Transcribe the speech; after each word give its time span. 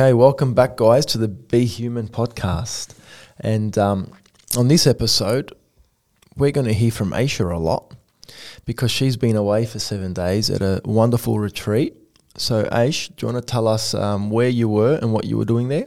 Okay, 0.00 0.14
welcome 0.14 0.54
back, 0.54 0.78
guys, 0.78 1.04
to 1.04 1.18
the 1.18 1.28
Be 1.28 1.66
Human 1.66 2.08
podcast. 2.08 2.94
And 3.38 3.76
um, 3.76 4.10
on 4.56 4.66
this 4.68 4.86
episode, 4.86 5.52
we're 6.38 6.52
going 6.52 6.68
to 6.68 6.72
hear 6.72 6.90
from 6.90 7.10
Aesha 7.10 7.54
a 7.54 7.58
lot 7.58 7.92
because 8.64 8.90
she's 8.90 9.18
been 9.18 9.36
away 9.36 9.66
for 9.66 9.78
seven 9.78 10.14
days 10.14 10.48
at 10.48 10.62
a 10.62 10.80
wonderful 10.86 11.38
retreat. 11.38 11.96
So, 12.38 12.64
Aish, 12.72 13.14
do 13.14 13.26
you 13.26 13.30
want 13.30 13.46
to 13.46 13.52
tell 13.52 13.68
us 13.68 13.92
um, 13.92 14.30
where 14.30 14.48
you 14.48 14.70
were 14.70 14.94
and 15.02 15.12
what 15.12 15.26
you 15.26 15.36
were 15.36 15.44
doing 15.44 15.68
there? 15.68 15.84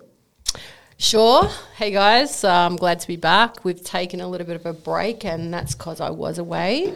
Sure. 0.98 1.50
Hey 1.78 1.90
guys, 1.90 2.44
uh, 2.44 2.52
I'm 2.52 2.76
glad 2.76 3.00
to 3.00 3.08
be 3.08 3.18
back. 3.18 3.66
We've 3.66 3.84
taken 3.84 4.22
a 4.22 4.28
little 4.28 4.46
bit 4.46 4.58
of 4.58 4.68
a 4.68 4.74
break, 4.74 5.26
and 5.26 5.52
that's 5.52 5.74
because 5.74 6.00
I 6.00 6.12
was 6.12 6.38
away. 6.38 6.94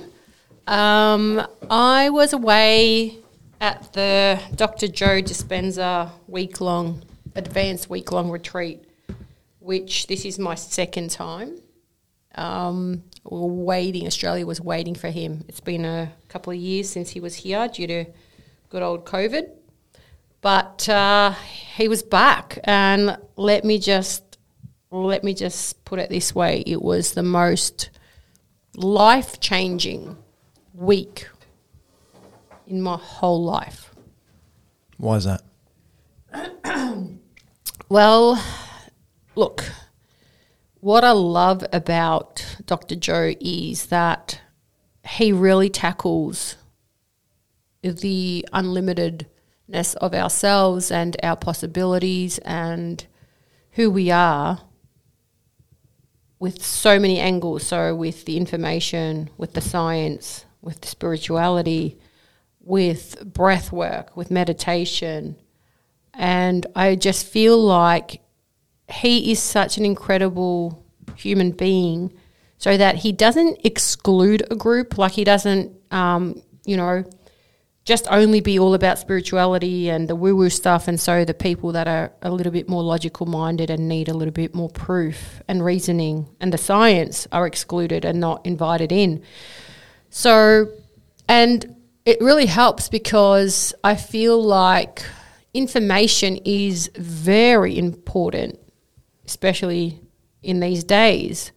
Um, 0.68 1.42
I 1.68 2.12
was 2.12 2.34
away 2.34 3.18
at 3.60 3.92
the 3.94 4.40
Dr. 4.56 4.88
Joe 4.88 5.22
Dispenza 5.22 6.12
week 6.28 6.62
long, 6.62 7.02
advanced 7.38 7.90
week 7.90 8.12
long 8.12 8.30
retreat, 8.30 8.84
which 9.60 10.08
this 10.08 10.26
is 10.26 10.40
my 10.40 10.56
second 10.56 11.12
time. 11.12 11.58
Um, 12.36 13.04
we 13.24 13.40
we're 13.40 13.48
waiting, 13.48 14.08
Australia 14.08 14.46
was 14.46 14.60
waiting 14.60 14.96
for 14.96 15.10
him. 15.10 15.46
It's 15.48 15.60
been 15.60 15.86
a 15.86 16.12
couple 16.28 16.52
of 16.52 16.60
years 16.60 16.90
since 16.90 17.10
he 17.12 17.20
was 17.20 17.36
here 17.36 17.68
due 17.68 17.88
to 17.88 18.06
good 18.70 18.82
old 18.82 19.06
COVID. 19.06 19.50
But 20.42 20.88
uh, 20.88 21.32
he 21.76 21.88
was 21.88 22.04
back, 22.04 22.60
and 22.64 23.18
let 23.36 23.66
me 23.66 23.80
just 23.80 24.38
let 24.92 25.24
me 25.24 25.34
just 25.34 25.84
put 25.84 26.00
it 26.00 26.10
this 26.10 26.34
way: 26.34 26.64
it 26.66 26.82
was 26.82 27.14
the 27.14 27.24
most 27.24 27.90
life 28.76 29.40
changing 29.40 30.16
week 30.74 31.28
in 32.68 32.82
my 32.82 32.98
whole 32.98 33.44
life. 33.44 33.92
Why 34.98 35.18
is 35.18 35.26
that? 35.26 35.42
Well, 37.90 38.44
look, 39.36 39.64
what 40.82 41.04
I 41.04 41.12
love 41.12 41.64
about 41.72 42.46
Dr. 42.66 42.96
Joe 42.96 43.34
is 43.40 43.88
that 43.88 44.42
he 45.08 45.32
really 45.32 45.70
tackles 45.70 46.58
the 47.82 48.46
unlimitedness 48.52 49.96
of 49.96 50.14
ourselves 50.14 50.92
and 50.92 51.16
our 51.24 51.38
possibilities 51.38 52.40
and 52.40 53.06
who 53.72 53.90
we 53.90 54.12
are 54.12 54.62
with 56.40 56.64
so 56.64 57.00
many 57.00 57.20
angles. 57.20 57.66
So, 57.66 57.96
with 57.96 58.26
the 58.26 58.38
information, 58.38 59.30
with 59.38 59.54
the 59.54 59.62
science, 59.62 60.46
with 60.62 60.82
the 60.82 60.88
spirituality, 60.88 61.98
with 62.60 63.24
breath 63.34 63.72
work, 63.72 64.16
with 64.16 64.30
meditation. 64.30 65.38
And 66.18 66.66
I 66.76 66.96
just 66.96 67.28
feel 67.28 67.64
like 67.64 68.22
he 68.90 69.32
is 69.32 69.40
such 69.40 69.78
an 69.78 69.86
incredible 69.86 70.84
human 71.16 71.52
being 71.52 72.14
so 72.58 72.76
that 72.76 72.96
he 72.96 73.12
doesn't 73.12 73.60
exclude 73.64 74.44
a 74.50 74.56
group, 74.56 74.98
like 74.98 75.12
he 75.12 75.24
doesn't, 75.24 75.72
um, 75.92 76.42
you 76.66 76.76
know, 76.76 77.04
just 77.86 78.08
only 78.10 78.42
be 78.42 78.60
all 78.60 78.74
about 78.74 79.00
spirituality 79.00 79.90
and 79.90 80.10
the 80.10 80.16
woo 80.16 80.36
woo 80.36 80.50
stuff. 80.50 80.88
And 80.88 81.00
so 81.00 81.24
the 81.24 81.34
people 81.34 81.72
that 81.72 81.88
are 81.88 82.12
a 82.22 82.32
little 82.32 82.52
bit 82.52 82.68
more 82.68 82.84
logical 82.84 83.28
minded 83.28 83.70
and 83.70 83.88
need 83.88 84.10
a 84.10 84.14
little 84.14 84.34
bit 84.34 84.54
more 84.54 84.70
proof 84.70 85.42
and 85.48 85.64
reasoning 85.64 86.28
and 86.42 86.52
the 86.52 86.58
science 86.58 87.28
are 87.32 87.48
excluded 87.48 88.04
and 88.04 88.20
not 88.20 88.46
invited 88.46 88.92
in. 88.92 89.24
So, 90.10 90.68
and 91.30 91.76
it 92.06 92.20
really 92.20 92.48
helps 92.48 92.90
because 92.90 93.74
I 93.84 93.96
feel 93.96 94.42
like 94.44 95.04
information 95.58 96.38
is 96.46 96.92
very 96.96 97.78
important, 97.78 98.60
especially 99.26 100.00
in 100.44 100.60
these 100.60 100.84
days. 100.84 101.52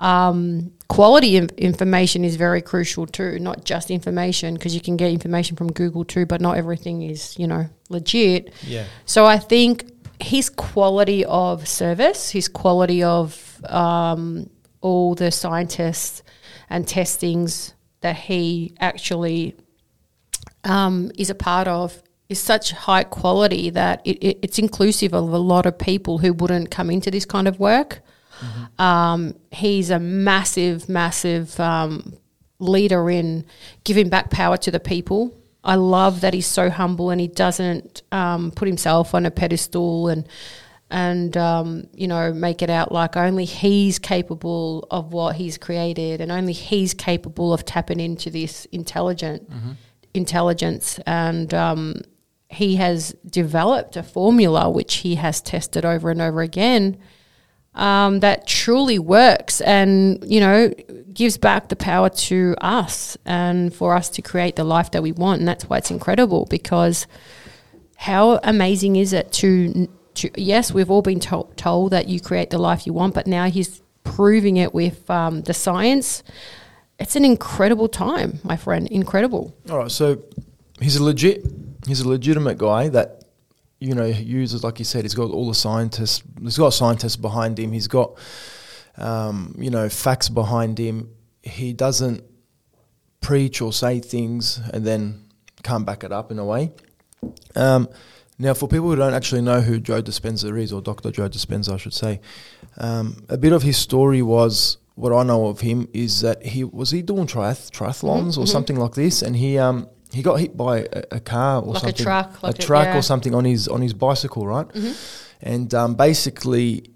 Um, 0.00 0.72
quality 0.88 1.36
of 1.36 1.50
information 1.50 2.24
is 2.24 2.36
very 2.36 2.60
crucial 2.60 3.06
too, 3.06 3.38
not 3.38 3.64
just 3.64 3.90
information, 3.90 4.54
because 4.54 4.74
you 4.74 4.80
can 4.80 4.96
get 4.96 5.12
information 5.12 5.56
from 5.56 5.70
Google 5.72 6.04
too, 6.04 6.26
but 6.26 6.40
not 6.40 6.56
everything 6.56 7.02
is, 7.02 7.38
you 7.38 7.46
know, 7.46 7.68
legit. 7.88 8.52
Yeah. 8.66 8.86
So 9.04 9.26
I 9.26 9.38
think 9.38 9.92
his 10.20 10.50
quality 10.50 11.24
of 11.24 11.68
service, 11.68 12.30
his 12.30 12.48
quality 12.48 13.02
of 13.02 13.64
um, 13.68 14.50
all 14.80 15.14
the 15.14 15.30
scientists 15.30 16.22
and 16.68 16.88
testings 16.88 17.74
that 18.00 18.16
he 18.16 18.74
actually 18.80 19.54
um, 20.64 21.12
is 21.16 21.30
a 21.30 21.34
part 21.34 21.68
of 21.68 22.02
is 22.30 22.38
such 22.38 22.70
high 22.70 23.04
quality 23.04 23.68
that 23.70 24.00
it, 24.04 24.16
it, 24.22 24.38
it's 24.40 24.58
inclusive 24.58 25.12
of 25.12 25.32
a 25.32 25.38
lot 25.38 25.66
of 25.66 25.76
people 25.78 26.18
who 26.18 26.32
wouldn't 26.32 26.70
come 26.70 26.88
into 26.88 27.10
this 27.10 27.26
kind 27.26 27.48
of 27.48 27.58
work. 27.58 28.00
Mm-hmm. 28.40 28.82
Um, 28.82 29.34
he's 29.50 29.90
a 29.90 29.98
massive, 29.98 30.88
massive 30.88 31.58
um, 31.58 32.14
leader 32.60 33.10
in 33.10 33.44
giving 33.84 34.08
back 34.08 34.30
power 34.30 34.56
to 34.58 34.70
the 34.70 34.80
people. 34.80 35.34
I 35.64 35.74
love 35.74 36.20
that 36.22 36.32
he's 36.32 36.46
so 36.46 36.70
humble 36.70 37.10
and 37.10 37.20
he 37.20 37.26
doesn't 37.26 38.02
um, 38.12 38.52
put 38.52 38.68
himself 38.68 39.14
on 39.14 39.26
a 39.26 39.30
pedestal 39.30 40.08
and 40.08 40.26
and 40.92 41.36
um, 41.36 41.86
you 41.94 42.08
know 42.08 42.32
make 42.32 42.62
it 42.62 42.70
out 42.70 42.90
like 42.90 43.16
only 43.16 43.44
he's 43.44 43.98
capable 43.98 44.86
of 44.90 45.12
what 45.12 45.36
he's 45.36 45.58
created 45.58 46.20
and 46.20 46.32
only 46.32 46.52
he's 46.52 46.94
capable 46.94 47.52
of 47.52 47.64
tapping 47.64 48.00
into 48.00 48.30
this 48.30 48.64
intelligent 48.66 49.48
mm-hmm. 49.50 49.72
intelligence 50.14 50.98
and 51.06 51.52
um, 51.54 52.00
he 52.50 52.76
has 52.76 53.14
developed 53.24 53.96
a 53.96 54.02
formula 54.02 54.68
which 54.68 54.96
he 54.96 55.14
has 55.14 55.40
tested 55.40 55.84
over 55.84 56.10
and 56.10 56.20
over 56.20 56.42
again 56.42 56.98
um, 57.74 58.20
that 58.20 58.46
truly 58.46 58.98
works 58.98 59.60
and 59.60 60.22
you 60.26 60.40
know 60.40 60.72
gives 61.12 61.38
back 61.38 61.68
the 61.68 61.76
power 61.76 62.08
to 62.08 62.54
us 62.60 63.16
and 63.24 63.74
for 63.74 63.94
us 63.94 64.08
to 64.10 64.22
create 64.22 64.56
the 64.56 64.64
life 64.64 64.90
that 64.92 65.02
we 65.02 65.12
want. 65.12 65.40
And 65.40 65.48
that's 65.48 65.68
why 65.68 65.78
it's 65.78 65.90
incredible 65.90 66.46
because 66.48 67.06
how 67.96 68.40
amazing 68.42 68.96
is 68.96 69.12
it 69.12 69.32
to, 69.32 69.88
to 70.14 70.30
yes 70.36 70.72
we've 70.72 70.90
all 70.90 71.02
been 71.02 71.20
to- 71.20 71.48
told 71.56 71.92
that 71.92 72.08
you 72.08 72.20
create 72.20 72.50
the 72.50 72.58
life 72.58 72.86
you 72.86 72.92
want 72.92 73.14
but 73.14 73.26
now 73.26 73.44
he's 73.44 73.82
proving 74.02 74.56
it 74.56 74.74
with 74.74 75.08
um, 75.08 75.42
the 75.42 75.54
science. 75.54 76.24
It's 76.98 77.14
an 77.14 77.24
incredible 77.24 77.88
time 77.88 78.40
my 78.42 78.56
friend. 78.56 78.88
Incredible. 78.88 79.54
All 79.70 79.78
right 79.78 79.90
so 79.90 80.20
he's 80.80 80.96
a 80.96 81.04
legit 81.04 81.44
he's 81.86 82.00
a 82.00 82.08
legitimate 82.08 82.58
guy 82.58 82.88
that 82.88 83.24
you 83.78 83.94
know 83.94 84.04
uses 84.04 84.62
like 84.62 84.78
you 84.78 84.84
said 84.84 85.02
he's 85.04 85.14
got 85.14 85.30
all 85.30 85.48
the 85.48 85.54
scientists 85.54 86.22
he's 86.40 86.58
got 86.58 86.70
scientists 86.70 87.16
behind 87.16 87.58
him 87.58 87.72
he's 87.72 87.88
got 87.88 88.16
um, 88.98 89.54
you 89.58 89.70
know 89.70 89.88
facts 89.88 90.28
behind 90.28 90.78
him 90.78 91.08
he 91.42 91.72
doesn't 91.72 92.22
preach 93.20 93.60
or 93.60 93.72
say 93.72 93.98
things 93.98 94.60
and 94.72 94.86
then 94.86 95.24
can't 95.62 95.86
back 95.86 96.04
it 96.04 96.12
up 96.12 96.30
in 96.30 96.38
a 96.38 96.44
way 96.44 96.72
um, 97.56 97.88
now 98.38 98.54
for 98.54 98.68
people 98.68 98.88
who 98.88 98.96
don't 98.96 99.14
actually 99.14 99.42
know 99.42 99.60
who 99.60 99.78
Joe 99.78 100.02
Dispenza 100.02 100.58
is 100.58 100.72
or 100.72 100.80
Dr. 100.80 101.10
Joe 101.10 101.28
Dispenza 101.28 101.74
I 101.74 101.76
should 101.78 101.94
say 101.94 102.20
um, 102.76 103.24
a 103.28 103.38
bit 103.38 103.52
of 103.52 103.62
his 103.62 103.76
story 103.76 104.22
was 104.22 104.78
what 104.94 105.12
I 105.12 105.22
know 105.22 105.46
of 105.46 105.60
him 105.60 105.88
is 105.94 106.20
that 106.20 106.44
he 106.44 106.64
was 106.64 106.90
he 106.90 107.00
doing 107.00 107.26
triath- 107.26 107.70
triathlons 107.70 108.32
mm-hmm. 108.32 108.42
or 108.42 108.46
something 108.46 108.76
like 108.76 108.92
this 108.92 109.22
and 109.22 109.36
he 109.36 109.56
um, 109.56 109.88
he 110.12 110.22
got 110.22 110.36
hit 110.36 110.56
by 110.56 110.80
a, 110.92 111.02
a 111.12 111.20
car 111.20 111.62
or 111.62 111.74
like 111.74 111.82
something, 111.82 112.00
a 112.00 112.04
truck, 112.04 112.42
like 112.42 112.58
a 112.58 112.62
truck 112.62 112.86
yeah. 112.86 112.98
or 112.98 113.02
something 113.02 113.34
on 113.34 113.44
his 113.44 113.68
on 113.68 113.80
his 113.80 113.94
bicycle, 113.94 114.46
right? 114.46 114.68
Mm-hmm. 114.68 114.92
And 115.42 115.74
um, 115.74 115.94
basically, 115.94 116.90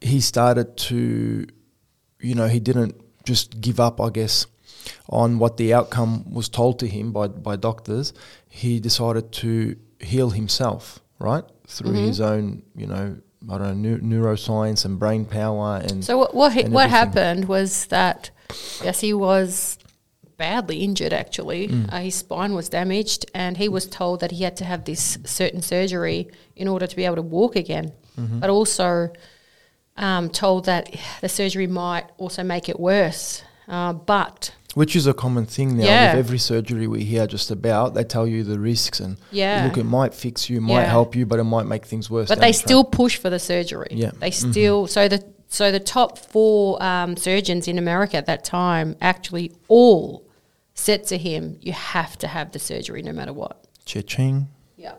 he 0.00 0.20
started 0.20 0.76
to, 0.76 1.46
you 2.20 2.34
know, 2.34 2.48
he 2.48 2.60
didn't 2.60 3.00
just 3.24 3.60
give 3.60 3.80
up, 3.80 4.00
I 4.00 4.10
guess, 4.10 4.46
on 5.08 5.38
what 5.38 5.56
the 5.56 5.74
outcome 5.74 6.32
was 6.32 6.48
told 6.48 6.78
to 6.80 6.86
him 6.86 7.12
by 7.12 7.28
by 7.28 7.56
doctors. 7.56 8.12
He 8.48 8.80
decided 8.80 9.32
to 9.32 9.76
heal 10.00 10.30
himself, 10.30 11.00
right, 11.18 11.44
through 11.66 11.92
mm-hmm. 11.92 12.06
his 12.06 12.20
own, 12.20 12.62
you 12.76 12.86
know, 12.86 13.18
I 13.50 13.58
don't 13.58 13.82
know, 13.82 13.96
neuroscience 13.98 14.84
and 14.84 14.98
brain 14.98 15.24
power 15.24 15.80
and. 15.82 16.04
So 16.04 16.18
what 16.18 16.34
what, 16.34 16.68
what 16.68 16.90
happened 16.90 17.46
was 17.46 17.86
that 17.86 18.30
yes, 18.84 19.00
he 19.00 19.12
was 19.12 19.78
badly 20.42 20.78
injured 20.82 21.12
actually. 21.12 21.68
Mm. 21.68 21.92
Uh, 21.92 22.00
his 22.00 22.16
spine 22.16 22.52
was 22.54 22.68
damaged, 22.68 23.30
and 23.32 23.56
he 23.56 23.68
was 23.68 23.86
told 23.86 24.20
that 24.20 24.32
he 24.32 24.42
had 24.42 24.56
to 24.56 24.64
have 24.64 24.84
this 24.84 25.18
certain 25.24 25.62
surgery 25.62 26.20
in 26.56 26.66
order 26.66 26.86
to 26.88 26.96
be 26.96 27.04
able 27.04 27.16
to 27.16 27.28
walk 27.38 27.54
again. 27.54 27.92
Mm-hmm. 28.18 28.40
But 28.40 28.50
also 28.50 29.12
um, 29.96 30.28
told 30.30 30.64
that 30.64 30.84
the 31.20 31.28
surgery 31.28 31.68
might 31.68 32.06
also 32.18 32.42
make 32.42 32.68
it 32.68 32.78
worse. 32.80 33.44
Uh, 33.68 33.92
but 33.92 34.52
which 34.74 34.96
is 34.96 35.06
a 35.06 35.14
common 35.14 35.46
thing 35.46 35.76
now 35.76 35.84
yeah. 35.84 36.16
with 36.16 36.26
every 36.26 36.38
surgery 36.38 36.86
we 36.86 37.04
hear 37.04 37.26
just 37.26 37.50
about. 37.50 37.94
They 37.94 38.04
tell 38.04 38.26
you 38.26 38.42
the 38.42 38.58
risks 38.58 39.00
and 39.00 39.16
yeah. 39.30 39.64
look, 39.64 39.76
it 39.76 39.84
might 39.84 40.12
fix 40.14 40.50
you, 40.50 40.60
might 40.60 40.82
yeah. 40.82 40.96
help 40.98 41.14
you, 41.14 41.24
but 41.24 41.38
it 41.38 41.44
might 41.44 41.66
make 41.66 41.84
things 41.86 42.10
worse. 42.10 42.28
But 42.28 42.40
they 42.40 42.50
the 42.52 42.64
still 42.64 42.84
push 42.84 43.16
for 43.16 43.30
the 43.30 43.38
surgery. 43.38 43.92
Yeah, 43.92 44.10
they 44.18 44.30
mm-hmm. 44.30 44.50
still 44.50 44.82
mm-hmm. 44.84 44.90
so 44.90 45.08
the 45.08 45.24
so 45.48 45.70
the 45.70 45.80
top 45.80 46.18
four 46.18 46.82
um, 46.82 47.16
surgeons 47.16 47.68
in 47.68 47.78
America 47.78 48.16
at 48.16 48.26
that 48.26 48.42
time 48.42 48.96
actually 49.00 49.52
all 49.68 50.26
said 50.74 51.04
to 51.08 51.18
him, 51.18 51.56
"You 51.60 51.72
have 51.72 52.16
to 52.18 52.26
have 52.26 52.52
the 52.52 52.58
surgery, 52.58 53.02
no 53.02 53.12
matter 53.12 53.32
what." 53.32 53.66
Cha-ching. 53.84 54.48
Yeah. 54.76 54.94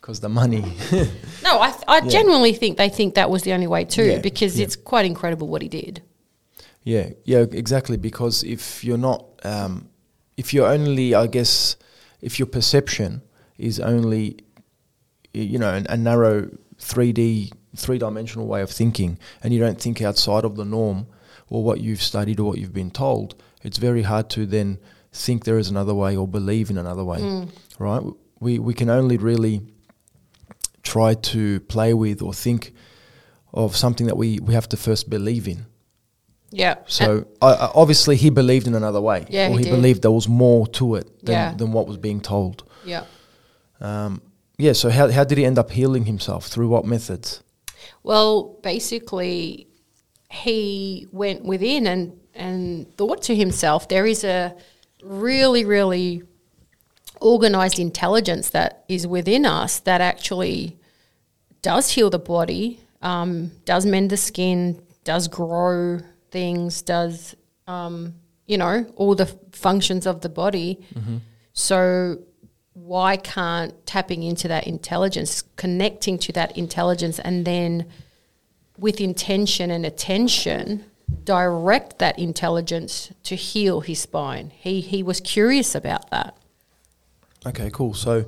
because 0.00 0.20
the 0.20 0.28
money. 0.28 0.64
No, 1.42 1.58
I, 1.58 1.74
I 1.88 1.98
Yeah. 1.98 2.08
genuinely 2.08 2.52
think 2.54 2.78
they 2.78 2.88
think 2.88 3.14
that 3.16 3.28
was 3.30 3.42
the 3.42 3.52
only 3.52 3.66
way 3.66 3.84
too, 3.84 4.04
Yeah, 4.04 4.18
because 4.20 4.56
yeah. 4.58 4.64
it's 4.64 4.76
quite 4.76 5.04
incredible 5.04 5.46
what 5.48 5.62
he 5.62 5.68
did. 5.68 6.02
Yeah, 6.84 7.10
yeah, 7.24 7.44
exactly. 7.52 7.96
Because 7.98 8.42
if 8.44 8.82
you're 8.82 8.96
not, 9.10 9.24
um, 9.44 9.88
if 10.38 10.54
you're 10.54 10.66
only, 10.68 11.14
I 11.14 11.26
guess, 11.26 11.76
if 12.22 12.38
your 12.38 12.46
perception 12.46 13.20
is 13.58 13.78
only, 13.78 14.38
you 15.34 15.58
know, 15.58 15.82
a 15.88 15.96
narrow 15.96 16.48
three 16.78 17.12
D, 17.12 17.52
three 17.76 17.98
dimensional 17.98 18.46
way 18.46 18.62
of 18.62 18.70
thinking, 18.70 19.18
and 19.42 19.52
you 19.52 19.60
don't 19.60 19.78
think 19.80 20.00
outside 20.00 20.44
of 20.44 20.56
the 20.56 20.64
norm 20.64 21.06
or 21.50 21.62
what 21.62 21.80
you've 21.80 22.02
studied 22.02 22.40
or 22.40 22.44
what 22.48 22.58
you've 22.58 22.72
been 22.72 22.90
told, 22.90 23.34
it's 23.62 23.76
very 23.78 24.02
hard 24.02 24.30
to 24.30 24.46
then 24.46 24.78
think 25.12 25.44
there 25.44 25.58
is 25.58 25.68
another 25.70 25.94
way 25.94 26.16
or 26.16 26.26
believe 26.28 26.70
in 26.70 26.78
another 26.78 27.04
way, 27.04 27.46
right? 27.78 28.02
We 28.40 28.58
we 28.58 28.74
can 28.74 28.88
only 28.90 29.16
really 29.16 29.60
try 30.82 31.14
to 31.14 31.60
play 31.60 31.94
with 31.94 32.22
or 32.22 32.32
think 32.32 32.72
of 33.52 33.76
something 33.76 34.06
that 34.06 34.16
we, 34.16 34.38
we 34.40 34.54
have 34.54 34.68
to 34.68 34.76
first 34.76 35.10
believe 35.10 35.46
in. 35.48 35.66
Yeah. 36.52 36.76
So 36.86 37.26
I 37.42 37.48
I 37.48 37.70
obviously 37.74 38.16
he 38.16 38.30
believed 38.30 38.66
in 38.66 38.74
another 38.74 39.00
way, 39.00 39.26
Yeah, 39.28 39.50
or 39.50 39.58
he 39.58 39.64
he, 39.64 39.70
believed 39.70 40.02
there 40.02 40.10
was 40.10 40.28
more 40.28 40.66
to 40.68 40.94
it 40.96 41.06
than, 41.24 41.32
Yeah. 41.34 41.54
than 41.54 41.72
what 41.72 41.86
was 41.86 41.96
being 41.98 42.20
told. 42.20 42.64
yeah. 42.84 43.04
Um, 43.80 44.20
yeah. 44.58 44.74
So 44.74 44.90
how 44.90 45.08
how 45.10 45.24
did 45.24 45.38
he 45.38 45.44
end 45.44 45.58
up 45.58 45.70
healing 45.70 46.04
himself 46.06 46.46
through 46.46 46.68
what 46.68 46.84
methods? 46.84 47.42
Well, 48.02 48.58
basically, 48.62 49.66
he 50.30 51.06
went 51.12 51.44
within 51.44 51.86
and, 51.86 52.12
and 52.34 52.86
thought 52.96 53.22
to 53.22 53.34
himself, 53.34 53.88
there 53.88 54.06
is 54.06 54.24
a 54.24 54.54
really, 55.02 55.64
really 55.64 56.22
organized 57.20 57.78
intelligence 57.78 58.50
that 58.50 58.84
is 58.88 59.06
within 59.06 59.44
us 59.44 59.80
that 59.80 60.00
actually 60.00 60.78
does 61.62 61.90
heal 61.90 62.08
the 62.10 62.18
body, 62.18 62.80
um, 63.02 63.50
does 63.64 63.84
mend 63.84 64.10
the 64.10 64.16
skin, 64.16 64.80
does 65.04 65.28
grow 65.28 65.98
things, 66.30 66.82
does, 66.82 67.34
um, 67.66 68.14
you 68.46 68.56
know, 68.56 68.86
all 68.96 69.14
the 69.14 69.26
functions 69.52 70.06
of 70.06 70.22
the 70.22 70.28
body. 70.28 70.80
So 71.52 72.18
why 72.72 73.16
can't 73.16 73.74
tapping 73.86 74.22
into 74.22 74.48
that 74.48 74.66
intelligence, 74.66 75.42
connecting 75.56 76.18
to 76.18 76.32
that 76.32 76.56
intelligence, 76.56 77.18
and 77.18 77.44
then 77.44 77.86
with 78.78 79.00
intention 79.00 79.70
and 79.70 79.84
attention, 79.84 80.84
direct 81.24 81.98
that 81.98 82.18
intelligence 82.18 83.12
to 83.24 83.36
heal 83.36 83.80
his 83.80 84.00
spine? 84.00 84.52
He 84.54 84.80
he 84.80 85.02
was 85.02 85.20
curious 85.20 85.74
about 85.74 86.10
that. 86.10 86.36
Okay, 87.46 87.70
cool. 87.72 87.94
So 87.94 88.26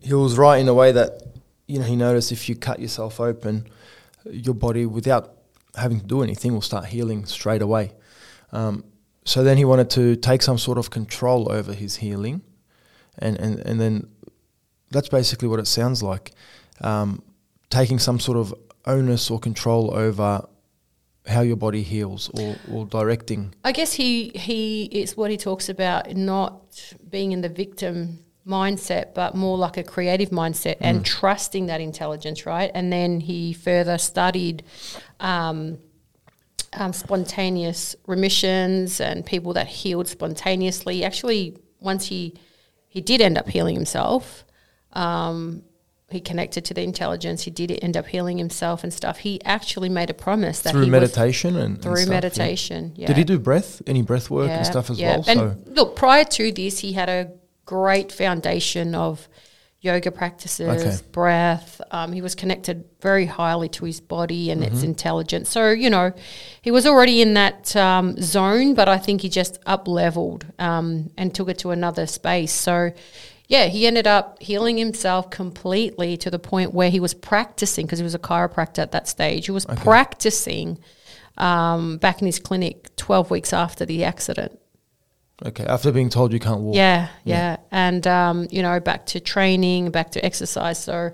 he 0.00 0.12
was 0.14 0.36
right 0.36 0.58
in 0.58 0.68
a 0.68 0.74
way 0.74 0.92
that 0.92 1.22
you 1.66 1.78
know 1.78 1.84
he 1.84 1.96
noticed 1.96 2.32
if 2.32 2.48
you 2.48 2.56
cut 2.56 2.80
yourself 2.80 3.20
open, 3.20 3.66
your 4.30 4.54
body 4.54 4.86
without 4.86 5.34
having 5.76 6.00
to 6.00 6.06
do 6.06 6.22
anything 6.22 6.52
will 6.52 6.60
start 6.60 6.86
healing 6.86 7.24
straight 7.24 7.62
away. 7.62 7.92
Um, 8.52 8.84
so 9.24 9.42
then 9.42 9.56
he 9.56 9.64
wanted 9.64 9.88
to 9.90 10.16
take 10.16 10.42
some 10.42 10.58
sort 10.58 10.78
of 10.78 10.90
control 10.90 11.50
over 11.50 11.72
his 11.72 11.96
healing, 11.96 12.42
and 13.18 13.38
and 13.38 13.58
and 13.60 13.80
then 13.80 14.08
that's 14.90 15.08
basically 15.08 15.48
what 15.48 15.58
it 15.58 15.66
sounds 15.66 16.02
like, 16.02 16.32
um, 16.80 17.22
taking 17.70 17.98
some 17.98 18.20
sort 18.20 18.36
of 18.36 18.54
onus 18.84 19.30
or 19.30 19.38
control 19.38 19.94
over 19.94 20.46
how 21.26 21.40
your 21.40 21.56
body 21.56 21.82
heals 21.82 22.30
or, 22.34 22.56
or 22.70 22.86
directing. 22.86 23.54
I 23.64 23.72
guess 23.72 23.92
he 23.92 24.30
he 24.30 24.84
is 24.84 25.16
what 25.16 25.30
he 25.30 25.36
talks 25.36 25.68
about 25.68 26.14
not 26.16 26.94
being 27.08 27.32
in 27.32 27.40
the 27.40 27.48
victim 27.48 28.24
mindset, 28.46 29.14
but 29.14 29.34
more 29.34 29.56
like 29.56 29.76
a 29.76 29.84
creative 29.84 30.30
mindset 30.30 30.76
and 30.80 31.04
trusting 31.04 31.66
that 31.66 31.80
intelligence, 31.80 32.44
right? 32.44 32.70
And 32.74 32.92
then 32.92 33.20
he 33.20 33.52
further 33.52 33.98
studied 33.98 34.64
um, 35.20 35.78
um, 36.72 36.92
spontaneous 36.92 37.94
remissions 38.06 39.00
and 39.00 39.24
people 39.24 39.52
that 39.52 39.68
healed 39.68 40.08
spontaneously. 40.08 41.04
Actually, 41.04 41.56
once 41.80 42.06
he 42.06 42.34
he 42.88 43.00
did 43.00 43.20
end 43.20 43.38
up 43.38 43.48
healing 43.48 43.74
himself. 43.74 44.44
Um, 44.92 45.62
he 46.12 46.20
connected 46.20 46.64
to 46.66 46.74
the 46.74 46.82
intelligence. 46.82 47.42
He 47.42 47.50
did 47.50 47.70
it. 47.70 47.82
end 47.82 47.96
up 47.96 48.06
healing 48.06 48.38
himself 48.38 48.84
and 48.84 48.92
stuff. 48.92 49.18
He 49.18 49.42
actually 49.44 49.88
made 49.88 50.10
a 50.10 50.14
promise 50.14 50.60
that 50.60 50.70
through 50.72 50.82
he 50.84 50.90
was 50.90 51.00
meditation 51.00 51.56
and 51.56 51.74
and 51.74 51.82
through 51.82 51.96
stuff, 51.96 52.08
meditation. 52.10 52.92
Yeah. 52.96 53.06
Did 53.08 53.16
he 53.16 53.24
do 53.24 53.38
breath? 53.38 53.82
Any 53.86 54.02
breath 54.02 54.30
work 54.30 54.50
and 54.50 54.66
stuff 54.66 54.90
as 54.90 55.00
well? 55.00 55.24
And 55.26 55.38
so 55.40 55.56
look, 55.66 55.96
prior 55.96 56.24
to 56.24 56.52
this, 56.52 56.78
he 56.78 56.92
had 56.92 57.08
a 57.08 57.30
great 57.64 58.12
foundation 58.12 58.94
of 58.94 59.28
yoga 59.80 60.12
practices, 60.12 60.68
Okay. 60.68 60.96
breath. 61.10 61.80
Um, 61.90 62.12
he 62.12 62.22
was 62.22 62.36
connected 62.36 62.84
very 63.00 63.26
highly 63.26 63.68
to 63.70 63.84
his 63.84 64.00
body 64.00 64.50
and 64.52 64.62
Mm-hmm. 64.62 64.74
its 64.74 64.82
intelligence. 64.84 65.50
So 65.50 65.70
you 65.70 65.90
know, 65.90 66.12
he 66.60 66.70
was 66.70 66.86
already 66.86 67.20
in 67.20 67.34
that 67.34 67.74
um, 67.74 68.16
zone, 68.20 68.74
but 68.74 68.88
I 68.88 68.98
think 68.98 69.22
he 69.22 69.28
just 69.28 69.58
up 69.66 69.88
leveled 69.88 70.46
um, 70.58 71.10
and 71.18 71.34
took 71.34 71.48
it 71.48 71.58
to 71.58 71.70
another 71.70 72.06
space. 72.06 72.52
So. 72.52 72.92
Yeah, 73.52 73.66
he 73.66 73.86
ended 73.86 74.06
up 74.06 74.40
healing 74.40 74.78
himself 74.78 75.28
completely 75.28 76.16
to 76.16 76.30
the 76.30 76.38
point 76.38 76.72
where 76.72 76.88
he 76.88 77.00
was 77.00 77.12
practicing 77.12 77.84
because 77.84 77.98
he 77.98 78.02
was 78.02 78.14
a 78.14 78.18
chiropractor 78.18 78.78
at 78.78 78.92
that 78.92 79.06
stage. 79.06 79.44
He 79.44 79.52
was 79.52 79.66
practicing 79.66 80.78
um, 81.36 81.98
back 81.98 82.22
in 82.22 82.26
his 82.26 82.38
clinic 82.38 82.96
12 82.96 83.30
weeks 83.30 83.52
after 83.52 83.84
the 83.84 84.04
accident. 84.04 84.58
Okay, 85.44 85.66
after 85.66 85.92
being 85.92 86.08
told 86.08 86.32
you 86.32 86.40
can't 86.40 86.60
walk. 86.60 86.76
Yeah, 86.76 87.08
yeah. 87.24 87.58
And, 87.70 88.06
um, 88.06 88.46
you 88.50 88.62
know, 88.62 88.80
back 88.80 89.04
to 89.06 89.20
training, 89.20 89.90
back 89.90 90.12
to 90.12 90.24
exercise. 90.24 90.82
So, 90.82 91.12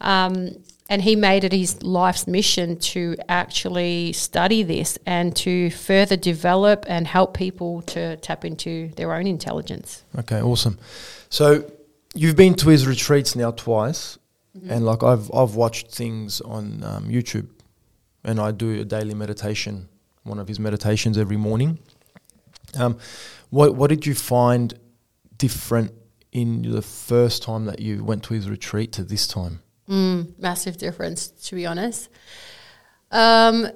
um, 0.00 0.50
and 0.92 1.00
he 1.00 1.16
made 1.16 1.42
it 1.42 1.52
his 1.52 1.82
life's 1.82 2.26
mission 2.26 2.78
to 2.78 3.16
actually 3.26 4.12
study 4.12 4.62
this 4.62 4.98
and 5.06 5.34
to 5.34 5.70
further 5.70 6.16
develop 6.16 6.84
and 6.86 7.06
help 7.06 7.32
people 7.32 7.80
to 7.80 8.16
tap 8.18 8.44
into 8.44 8.88
their 8.96 9.14
own 9.14 9.26
intelligence. 9.26 10.04
Okay, 10.18 10.42
awesome. 10.42 10.78
So 11.30 11.44
you've 12.14 12.36
been 12.36 12.54
to 12.56 12.68
his 12.68 12.86
retreats 12.86 13.34
now 13.34 13.50
twice, 13.52 14.18
Mm-hmm. 14.54 14.70
and 14.70 14.84
like 14.84 15.02
I've 15.02 15.30
I've 15.32 15.54
watched 15.54 15.86
things 15.94 16.42
on 16.42 16.84
um, 16.84 17.04
YouTube, 17.08 17.48
and 18.22 18.38
I 18.38 18.50
do 18.50 18.82
a 18.82 18.84
daily 18.84 19.14
meditation, 19.14 19.88
one 20.24 20.38
of 20.38 20.46
his 20.46 20.60
meditations 20.60 21.16
every 21.16 21.38
morning. 21.38 21.78
Um, 22.74 22.98
what 23.48 23.74
what 23.76 23.88
did 23.88 24.04
you 24.04 24.14
find 24.14 24.74
different 25.38 25.90
in 26.32 26.70
the 26.70 26.82
first 26.82 27.42
time 27.42 27.64
that 27.64 27.80
you 27.80 28.04
went 28.04 28.24
to 28.24 28.34
his 28.34 28.50
retreat 28.50 28.92
to 28.92 29.04
this 29.04 29.26
time? 29.26 29.62
Mm, 29.92 30.38
massive 30.38 30.78
difference, 30.78 31.28
to 31.28 31.54
be 31.54 31.66
honest. 31.66 32.08
Um, 33.10 33.68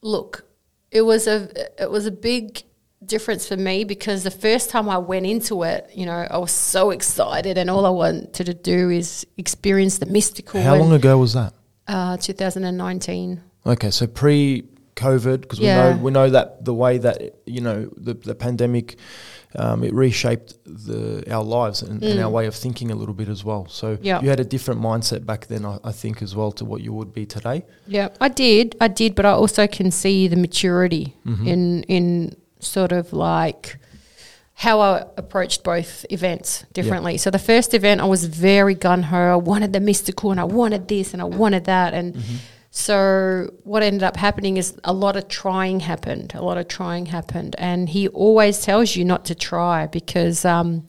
look, 0.00 0.44
it 0.90 1.02
was 1.02 1.28
a 1.28 1.48
it 1.80 1.88
was 1.88 2.04
a 2.06 2.10
big 2.10 2.64
difference 3.04 3.46
for 3.46 3.56
me 3.56 3.84
because 3.84 4.24
the 4.24 4.30
first 4.32 4.70
time 4.70 4.88
I 4.88 4.98
went 4.98 5.24
into 5.24 5.62
it, 5.62 5.88
you 5.94 6.04
know, 6.04 6.26
I 6.28 6.36
was 6.38 6.50
so 6.50 6.90
excited, 6.90 7.58
and 7.58 7.70
all 7.70 7.86
I 7.86 7.90
wanted 7.90 8.46
to 8.46 8.54
do 8.54 8.90
is 8.90 9.24
experience 9.38 9.98
the 9.98 10.06
mystical. 10.06 10.60
How 10.60 10.74
long 10.74 10.92
ago 10.92 11.16
was 11.16 11.34
that? 11.34 11.54
Uh, 11.86 12.16
2019. 12.16 13.40
Okay, 13.64 13.90
so 13.92 14.08
pre 14.08 14.64
COVID, 14.96 15.40
because 15.42 15.58
Yeah. 15.58 15.76
we 15.76 15.94
know 15.96 16.02
we 16.04 16.10
know 16.10 16.30
that 16.30 16.64
the 16.64 16.74
way 16.74 16.98
that 16.98 17.16
you 17.46 17.60
know 17.60 17.88
the 17.96 18.14
the 18.14 18.34
pandemic, 18.34 18.96
um, 19.56 19.82
it 19.84 19.92
reshaped 19.94 20.54
the 20.64 21.22
our 21.34 21.44
lives 21.44 21.82
and, 21.82 22.02
and 22.02 22.20
our 22.20 22.30
way 22.30 22.46
of 22.46 22.54
thinking 22.54 22.90
a 22.90 22.94
little 22.94 23.14
bit 23.14 23.28
as 23.28 23.44
well. 23.44 23.66
So 23.68 23.96
Mm. 23.96 23.98
Yeah. 24.02 24.20
you 24.22 24.28
had 24.30 24.40
a 24.40 24.44
different 24.44 24.80
mindset 24.80 25.24
back 25.24 25.46
then, 25.46 25.64
I, 25.64 25.78
I 25.84 25.92
think, 25.92 26.22
as 26.22 26.34
well 26.36 26.52
to 26.52 26.64
what 26.64 26.80
you 26.82 26.92
would 26.92 27.12
be 27.12 27.26
today. 27.26 27.64
Yeah, 27.86 28.08
I 28.20 28.28
did, 28.28 28.76
I 28.80 28.88
did, 28.88 29.14
but 29.14 29.24
I 29.24 29.30
also 29.30 29.66
can 29.66 29.90
see 29.90 30.28
the 30.28 30.36
maturity 30.36 31.14
Mm-hmm. 31.26 31.46
in 31.48 31.82
in 31.84 32.36
sort 32.60 32.92
of 32.92 33.12
like 33.12 33.78
how 34.54 34.80
I 34.80 35.04
approached 35.16 35.64
both 35.64 36.04
events 36.10 36.64
differently. 36.74 37.18
So 37.18 37.30
the 37.30 37.38
first 37.38 37.74
event, 37.74 38.00
I 38.00 38.04
was 38.04 38.24
very 38.26 38.74
gun 38.74 39.02
ho. 39.04 39.16
I 39.16 39.36
wanted 39.36 39.72
the 39.72 39.80
mystical, 39.80 40.30
and 40.30 40.38
I 40.40 40.44
wanted 40.44 40.86
this, 40.88 41.12
and 41.14 41.22
I 41.22 41.24
wanted 41.24 41.64
that, 41.64 41.94
and 41.94 42.14
Mm-hmm. 42.14 42.36
So 42.74 43.52
what 43.64 43.82
ended 43.82 44.02
up 44.02 44.16
happening 44.16 44.56
is 44.56 44.74
a 44.82 44.94
lot 44.94 45.14
of 45.14 45.28
trying 45.28 45.80
happened. 45.80 46.32
A 46.34 46.42
lot 46.42 46.56
of 46.56 46.68
trying 46.68 47.04
happened, 47.06 47.54
and 47.58 47.86
he 47.86 48.08
always 48.08 48.62
tells 48.62 48.96
you 48.96 49.04
not 49.04 49.26
to 49.26 49.34
try 49.34 49.86
because. 49.86 50.44
Um, 50.44 50.88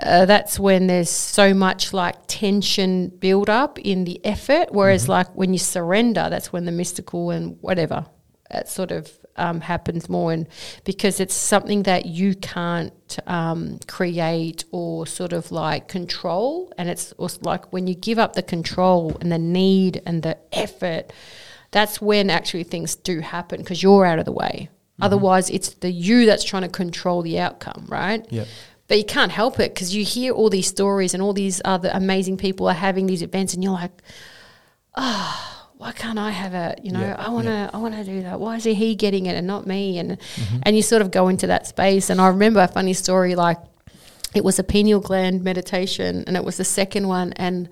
uh, 0.00 0.24
that's 0.24 0.58
when 0.58 0.86
there's 0.86 1.10
so 1.10 1.52
much 1.52 1.92
like 1.92 2.14
tension 2.28 3.08
build 3.08 3.50
up 3.50 3.78
in 3.80 4.04
the 4.04 4.24
effort. 4.24 4.68
Whereas, 4.70 5.08
like 5.08 5.26
when 5.34 5.52
you 5.52 5.58
surrender, 5.58 6.28
that's 6.30 6.52
when 6.52 6.64
the 6.64 6.72
mystical 6.72 7.30
and 7.30 7.58
whatever 7.60 8.06
that 8.50 8.68
sort 8.68 8.90
of 8.92 9.10
um, 9.40 9.60
happens 9.60 10.08
more. 10.08 10.32
And 10.32 10.46
because 10.84 11.18
it's 11.18 11.34
something 11.34 11.82
that 11.84 12.06
you 12.06 12.34
can't 12.34 13.18
um, 13.26 13.78
create 13.88 14.64
or 14.70 15.06
sort 15.06 15.32
of 15.32 15.50
like 15.50 15.88
control, 15.88 16.72
and 16.78 16.88
it's 16.88 17.12
also 17.12 17.40
like 17.42 17.72
when 17.72 17.86
you 17.86 17.94
give 17.94 18.18
up 18.18 18.34
the 18.34 18.42
control 18.42 19.16
and 19.20 19.32
the 19.32 19.38
need 19.38 20.02
and 20.06 20.22
the 20.22 20.36
effort, 20.52 21.12
that's 21.72 22.00
when 22.00 22.30
actually 22.30 22.64
things 22.64 22.96
do 22.96 23.20
happen 23.20 23.60
because 23.60 23.82
you're 23.82 24.04
out 24.04 24.18
of 24.18 24.24
the 24.24 24.32
way. 24.32 24.68
Otherwise, 25.02 25.48
it's 25.48 25.70
the 25.76 25.90
you 25.90 26.26
that's 26.26 26.44
trying 26.44 26.62
to 26.62 26.68
control 26.68 27.22
the 27.22 27.38
outcome, 27.38 27.86
right? 27.88 28.26
Yeah. 28.30 28.44
but 28.86 28.98
you 28.98 29.04
can't 29.04 29.30
help 29.32 29.60
it 29.60 29.72
because 29.72 29.94
you 29.94 30.04
hear 30.04 30.32
all 30.34 30.50
these 30.50 30.66
stories 30.66 31.14
and 31.14 31.22
all 31.22 31.32
these 31.32 31.62
other 31.64 31.90
amazing 31.94 32.36
people 32.36 32.68
are 32.68 32.74
having 32.74 33.06
these 33.06 33.22
events, 33.22 33.54
and 33.54 33.62
you're 33.62 33.72
like, 33.72 33.92
oh, 34.96 35.59
why 35.80 35.92
can't 35.92 36.18
I 36.18 36.30
have 36.30 36.52
it? 36.52 36.84
You 36.84 36.92
know, 36.92 37.00
Yeah, 37.00 37.16
I 37.18 37.30
want 37.30 37.46
to, 37.46 37.70
I 37.72 37.78
want 37.78 37.94
to 37.94 38.04
do 38.04 38.22
that. 38.24 38.38
Why 38.38 38.56
is 38.56 38.64
he 38.64 38.94
getting 38.94 39.24
it 39.24 39.34
and 39.34 39.46
not 39.46 39.66
me? 39.66 39.98
And 39.98 40.18
mm-hmm. 40.18 40.58
and 40.64 40.76
you 40.76 40.82
sort 40.82 41.00
of 41.00 41.10
go 41.10 41.28
into 41.28 41.46
that 41.46 41.66
space. 41.66 42.10
And 42.10 42.20
I 42.20 42.28
remember 42.28 42.60
a 42.60 42.68
funny 42.68 42.92
story, 42.92 43.34
like 43.34 43.56
it 44.34 44.44
was 44.44 44.58
a 44.58 44.62
pineal 44.62 45.00
gland 45.00 45.42
meditation, 45.42 46.24
and 46.26 46.36
it 46.36 46.44
was 46.44 46.58
the 46.58 46.66
second 46.66 47.08
one, 47.08 47.32
and 47.32 47.70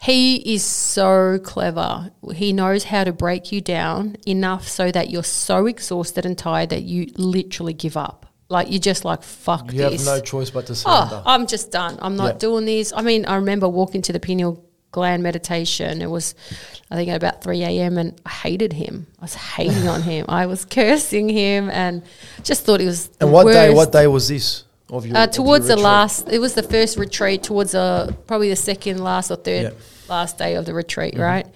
he 0.00 0.54
is 0.54 0.62
so 0.62 1.40
clever. 1.42 2.12
He 2.32 2.52
knows 2.52 2.84
how 2.84 3.02
to 3.02 3.12
break 3.12 3.50
you 3.50 3.60
down 3.60 4.16
enough 4.28 4.68
so 4.68 4.92
that 4.92 5.10
you're 5.10 5.24
so 5.24 5.66
exhausted 5.66 6.24
and 6.24 6.38
tired 6.38 6.70
that 6.70 6.84
you 6.84 7.10
literally 7.16 7.74
give 7.74 7.96
up. 7.96 8.26
Like 8.48 8.70
you're 8.70 8.78
just 8.78 9.04
like 9.04 9.24
fuck 9.24 9.66
this. 9.66 9.74
You 9.74 9.90
this. 9.90 10.06
have 10.06 10.18
no 10.18 10.22
choice 10.22 10.50
but 10.50 10.66
to 10.66 10.72
oh, 10.72 10.76
surrender. 10.76 11.16
Oh, 11.16 11.22
I'm 11.26 11.48
just 11.48 11.72
done. 11.72 11.98
I'm 12.00 12.14
not 12.14 12.34
Yeah. 12.34 12.38
doing 12.38 12.64
this. 12.64 12.92
I 12.94 13.02
mean, 13.02 13.26
I 13.26 13.34
remember 13.34 13.68
walking 13.68 14.02
to 14.02 14.12
the 14.12 14.20
pineal 14.20 14.64
gland 14.92 15.22
meditation. 15.22 16.02
It 16.02 16.10
was, 16.10 16.34
I 16.90 16.96
think, 16.96 17.08
at 17.10 17.16
about 17.16 17.42
3 17.42 17.62
a.m. 17.62 17.98
and 17.98 18.20
I 18.26 18.30
hated 18.30 18.72
him. 18.72 19.06
I 19.18 19.22
was 19.22 19.34
hating 19.34 19.86
on 19.88 20.02
him. 20.02 20.26
I 20.28 20.46
was 20.46 20.64
cursing 20.64 21.28
him 21.28 21.70
and 21.70 22.02
just 22.42 22.64
thought 22.64 22.80
it 22.80 22.86
was. 22.86 23.10
and 23.20 23.32
what 23.32 23.44
day? 23.46 23.72
What 23.72 23.92
day 23.92 24.06
was 24.06 24.28
this 24.28 24.64
of 24.90 25.06
your? 25.06 25.16
Uh, 25.16 25.24
of 25.24 25.30
towards 25.30 25.66
the 25.66 25.74
retreat? 25.74 25.84
last, 25.84 26.28
it 26.28 26.38
was 26.40 26.54
the 26.54 26.62
first 26.62 26.96
retreat. 26.98 27.42
Towards 27.42 27.72
the 27.72 28.16
probably 28.26 28.48
the 28.50 28.56
second 28.56 28.98
last 29.02 29.30
or 29.30 29.36
third 29.36 29.62
Yeah. 29.62 29.68
Mm-hmm. 29.70 30.10
last 30.10 30.38
day 30.38 30.54
of 30.56 30.66
the 30.66 30.74
retreat, 30.74 31.18
right? 31.18 31.46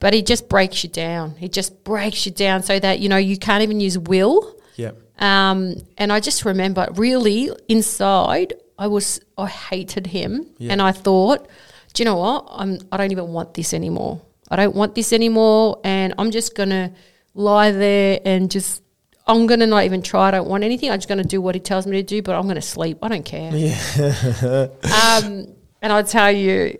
But 0.00 0.14
he 0.14 0.22
just 0.22 0.48
breaks 0.48 0.82
you 0.82 0.90
down. 0.90 1.36
He 1.36 1.48
just 1.48 1.84
breaks 1.84 2.26
you 2.26 2.32
down 2.32 2.64
so 2.64 2.78
that 2.80 2.98
you 2.98 3.08
know 3.08 3.18
you 3.18 3.36
can't 3.38 3.62
even 3.62 3.78
use 3.78 3.96
will. 3.96 4.56
Yeah. 4.74 4.92
Um, 5.18 5.76
and 5.98 6.12
I 6.12 6.18
just 6.18 6.44
remember 6.44 6.88
really 6.94 7.50
inside, 7.68 8.54
I 8.76 8.88
was 8.88 9.20
I 9.38 9.46
hated 9.46 10.08
him, 10.08 10.46
Yeah. 10.58 10.72
and 10.72 10.82
I 10.82 10.90
thought, 10.90 11.46
do 11.94 12.02
you 12.02 12.04
know 12.04 12.16
what? 12.16 12.46
I'm 12.50 12.78
I 12.90 12.96
don't 12.96 13.12
even 13.12 13.28
want 13.28 13.54
this 13.54 13.74
anymore. 13.74 14.20
I 14.50 14.56
don't 14.56 14.74
want 14.74 14.94
this 14.94 15.12
anymore, 15.12 15.80
and 15.84 16.14
I'm 16.18 16.30
just 16.30 16.54
gonna 16.54 16.92
lie 17.34 17.70
there 17.72 18.20
and 18.24 18.50
just. 18.50 18.82
I'm 19.24 19.46
gonna 19.46 19.68
not 19.68 19.84
even 19.84 20.02
try. 20.02 20.28
I 20.28 20.30
don't 20.32 20.48
want 20.48 20.64
anything. 20.64 20.90
I'm 20.90 20.98
just 20.98 21.08
gonna 21.08 21.22
do 21.22 21.40
what 21.40 21.54
he 21.54 21.60
tells 21.60 21.86
me 21.86 21.92
to 21.92 22.02
do. 22.02 22.22
But 22.22 22.34
I'm 22.34 22.48
gonna 22.48 22.60
sleep. 22.60 22.98
I 23.02 23.08
don't 23.08 23.24
care. 23.24 23.52
Yeah. 23.54 24.66
um, 25.22 25.46
and 25.80 25.92
I 25.92 26.02
tell 26.02 26.30
you, 26.30 26.78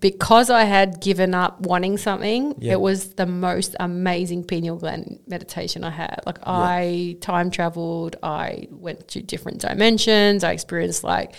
because 0.00 0.50
I 0.50 0.64
had 0.64 1.00
given 1.00 1.34
up 1.34 1.60
wanting 1.60 1.98
something, 1.98 2.56
Yeah. 2.58 2.72
it 2.72 2.80
was 2.80 3.14
the 3.14 3.26
most 3.26 3.76
amazing 3.78 4.42
pineal 4.44 4.76
gland 4.76 5.20
meditation 5.28 5.84
I 5.84 5.90
had. 5.90 6.20
Like 6.26 6.38
I 6.44 7.16
time 7.20 7.50
traveled, 7.50 8.16
I 8.22 8.66
went 8.70 9.06
to 9.08 9.22
different 9.22 9.60
dimensions, 9.60 10.42
I 10.42 10.50
experienced 10.50 11.04
like 11.04 11.34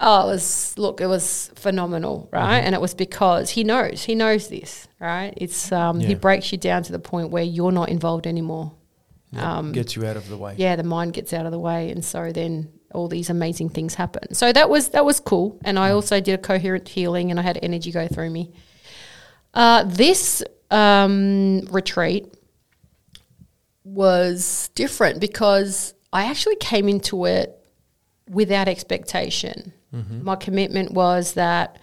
oh, 0.00 0.28
it 0.28 0.32
was 0.32 0.74
look, 0.78 1.00
it 1.00 1.06
was 1.06 1.50
phenomenal, 1.54 2.28
right? 2.32 2.58
And 2.58 2.74
it 2.74 2.80
was 2.80 2.94
because 2.94 3.50
he 3.50 3.64
knows, 3.64 4.04
he 4.04 4.14
knows 4.14 4.48
this, 4.48 4.88
right? 5.00 5.32
It's 5.36 5.72
um, 5.72 6.00
he 6.00 6.14
breaks 6.14 6.52
you 6.52 6.58
down 6.58 6.82
to 6.84 6.92
the 6.92 6.98
point 6.98 7.30
where 7.30 7.42
you're 7.42 7.72
not 7.72 7.88
involved 7.88 8.26
anymore. 8.26 8.72
Yeah. 9.32 9.58
Um, 9.58 9.72
Gets 9.72 9.94
you 9.94 10.06
out 10.06 10.16
of 10.16 10.28
the 10.28 10.38
way. 10.38 10.54
yeah, 10.56 10.76
the 10.76 10.82
mind 10.84 11.12
gets 11.12 11.32
out 11.32 11.44
of 11.44 11.52
the 11.52 11.58
way, 11.58 11.90
and 11.90 12.04
so 12.04 12.32
then 12.32 12.70
all 12.94 13.08
these 13.08 13.28
amazing 13.28 13.68
things 13.68 13.94
happen. 13.94 14.34
So 14.34 14.52
that 14.52 14.70
was 14.70 14.90
that 14.90 15.04
was 15.04 15.20
cool, 15.20 15.58
and 15.64 15.78
I 15.78 15.90
also 15.90 16.20
did 16.20 16.32
a 16.34 16.38
coherent 16.38 16.88
healing, 16.88 17.30
and 17.30 17.38
I 17.38 17.42
had 17.42 17.58
energy 17.62 17.92
go 17.92 18.08
through 18.08 18.30
me. 18.30 18.52
Uh, 19.52 19.84
this 19.86 20.42
um, 20.70 21.60
retreat 21.70 22.32
was 23.84 24.70
different 24.74 25.20
because 25.20 25.94
I 26.12 26.24
actually 26.26 26.56
came 26.56 26.88
into 26.88 27.24
it 27.26 27.54
without 28.28 28.68
expectation. 28.68 29.72
My 29.92 30.36
commitment 30.36 30.92
was 30.92 31.34
that 31.34 31.78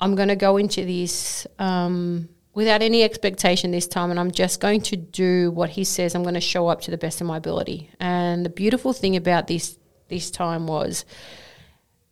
I'm 0.00 0.14
going 0.14 0.28
to 0.28 0.36
go 0.36 0.56
into 0.56 0.84
this 0.84 1.46
um, 1.58 2.28
without 2.54 2.82
any 2.82 3.02
expectation 3.02 3.70
this 3.70 3.86
time, 3.86 4.10
and 4.10 4.20
I'm 4.20 4.30
just 4.30 4.60
going 4.60 4.82
to 4.82 4.96
do 4.96 5.50
what 5.50 5.70
he 5.70 5.84
says. 5.84 6.14
I'm 6.14 6.22
going 6.22 6.34
to 6.34 6.40
show 6.40 6.68
up 6.68 6.82
to 6.82 6.90
the 6.90 6.98
best 6.98 7.20
of 7.20 7.26
my 7.26 7.38
ability. 7.38 7.90
And 8.00 8.44
the 8.44 8.50
beautiful 8.50 8.92
thing 8.92 9.16
about 9.16 9.46
this 9.46 9.78
this 10.08 10.30
time 10.30 10.66
was. 10.66 11.04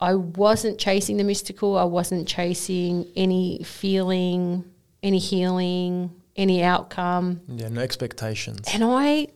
I 0.03 0.15
wasn't 0.15 0.79
chasing 0.79 1.19
the 1.19 1.25
mystical. 1.25 1.77
I 1.77 1.85
wasn't 1.85 2.27
chasing 2.27 3.07
any 3.15 3.63
feeling, 3.65 4.65
any 5.03 5.19
healing, 5.19 6.11
any 6.37 6.63
outcome. 6.63 7.43
Yeah. 7.49 7.69
No 7.69 7.83
expectations. 7.83 8.67
And 8.73 8.83
I 8.83 9.29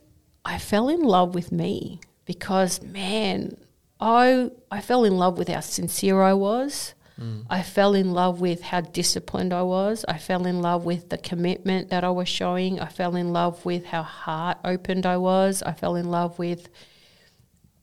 I 0.44 0.58
fell 0.58 0.88
in 0.88 1.02
love 1.02 1.34
with 1.34 1.52
me 1.52 2.00
because 2.24 2.82
man, 2.82 3.56
I 4.04 4.50
I 4.70 4.82
fell 4.82 5.04
in 5.04 5.16
love 5.16 5.38
with 5.38 5.48
how 5.48 5.60
sincere 5.60 6.20
I 6.20 6.34
was. 6.34 6.94
Mm. 7.18 7.46
I 7.48 7.62
fell 7.62 7.94
in 7.94 8.12
love 8.12 8.40
with 8.40 8.60
how 8.60 8.82
disciplined 8.82 9.54
I 9.54 9.62
was. 9.62 10.04
I 10.06 10.18
fell 10.18 10.46
in 10.46 10.60
love 10.60 10.84
with 10.84 11.08
the 11.08 11.16
commitment 11.16 11.88
that 11.88 12.04
I 12.04 12.10
was 12.10 12.28
showing. 12.28 12.78
I 12.80 12.88
fell 12.88 13.16
in 13.16 13.32
love 13.32 13.64
with 13.64 13.86
how 13.86 14.02
heart 14.02 14.58
opened 14.62 15.06
I 15.06 15.16
was. 15.16 15.62
I 15.62 15.72
fell 15.72 15.94
in 15.96 16.10
love 16.10 16.38
with 16.38 16.68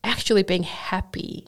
actually 0.03 0.43
being 0.43 0.63
happy 0.63 1.47